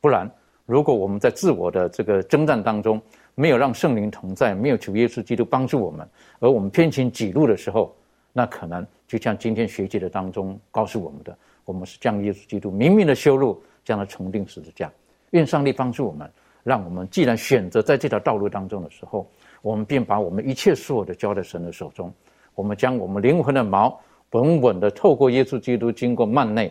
[0.00, 0.28] 不然，
[0.66, 3.00] 如果我们在自我的这个征战当中，
[3.36, 6.04] 没有让圣灵同在，没有求耶稣基督帮助我们，
[6.40, 7.94] 而我们偏行己路的时候，
[8.32, 14.90] 那可能就像今天学姐的当中告诉我们的，我们是将耶稣基督明明的修路，将他重定十字架。
[15.30, 16.28] 愿上帝帮助我们，
[16.68, 19.26] 让我们既然选择在这条道路当中的时候，
[19.62, 22.12] 我们便把我们一切所有的交在神的手中，
[22.54, 23.96] 我们将我们灵魂的锚
[24.32, 26.70] 稳稳的透过耶稣基督，经过幔内，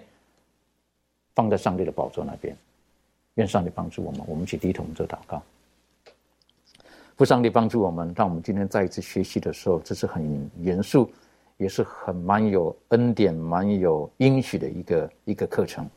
[1.34, 2.56] 放在上帝的宝座那边。
[3.36, 5.42] 愿上帝帮助我们，我们一起低头做祷告。
[7.16, 11.12] 父上帝帮助我们，让我们今天再一次学习的时候，这是很严肃，
[11.58, 15.90] 也是很蛮有恩典、蛮有应许的一个一个课程。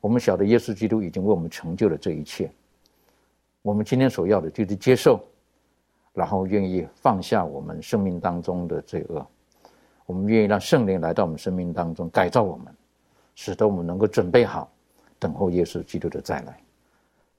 [0.00, 2.50] 我们晓得耶稣基督已经为我们成就了这一切，
[3.66, 5.20] 我们今天所要的就是接受，
[6.14, 9.26] 然后愿意放下我们生命当中的罪恶，
[10.06, 12.72] 我们愿意让圣灵来到我们生命当中改造我们，
[13.34, 14.70] 使得我们能够准备好
[15.18, 16.56] 等候耶稣基督的再来。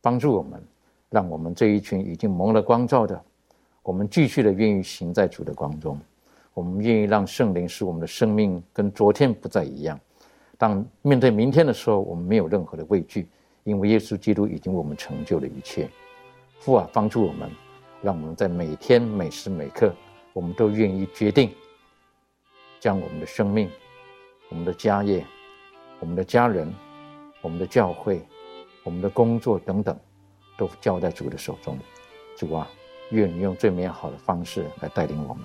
[0.01, 0.61] 帮助我们，
[1.09, 3.23] 让我们这一群已经蒙了光照的，
[3.82, 5.97] 我们继续的愿意行在主的光中。
[6.53, 9.97] 我们愿意让圣灵使我们的生命跟昨天不再一样。
[10.57, 13.30] 当面对明天的时候，我们没有任何的畏惧，
[13.63, 15.89] 因为耶稣基督已经为我们成就了一切。
[16.60, 17.49] 父啊，帮助我们，
[18.01, 19.93] 让我们在每天每时每刻，
[20.34, 21.53] 我们都愿意决定，
[22.80, 23.70] 将我们的生命、
[24.49, 25.26] 我们的家业、
[25.99, 26.74] 我们的家人、
[27.41, 28.22] 我们的教会。
[28.84, 29.99] 我们的工作等等，
[30.58, 31.78] 都交在主的手中。
[32.38, 32.66] 主啊，
[33.10, 35.43] 愿你用最美好的方式来带领我们。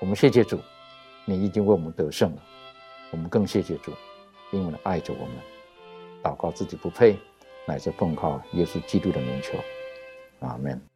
[0.00, 0.58] 我们谢谢主，
[1.26, 2.42] 你已经为我们得胜了。
[3.10, 3.92] 我们更谢谢主，
[4.52, 5.34] 因为爱着我们。
[6.22, 7.18] 祷告自己不配，
[7.66, 9.58] 乃是奉靠耶稣基督的名求。
[10.42, 10.91] 阿门。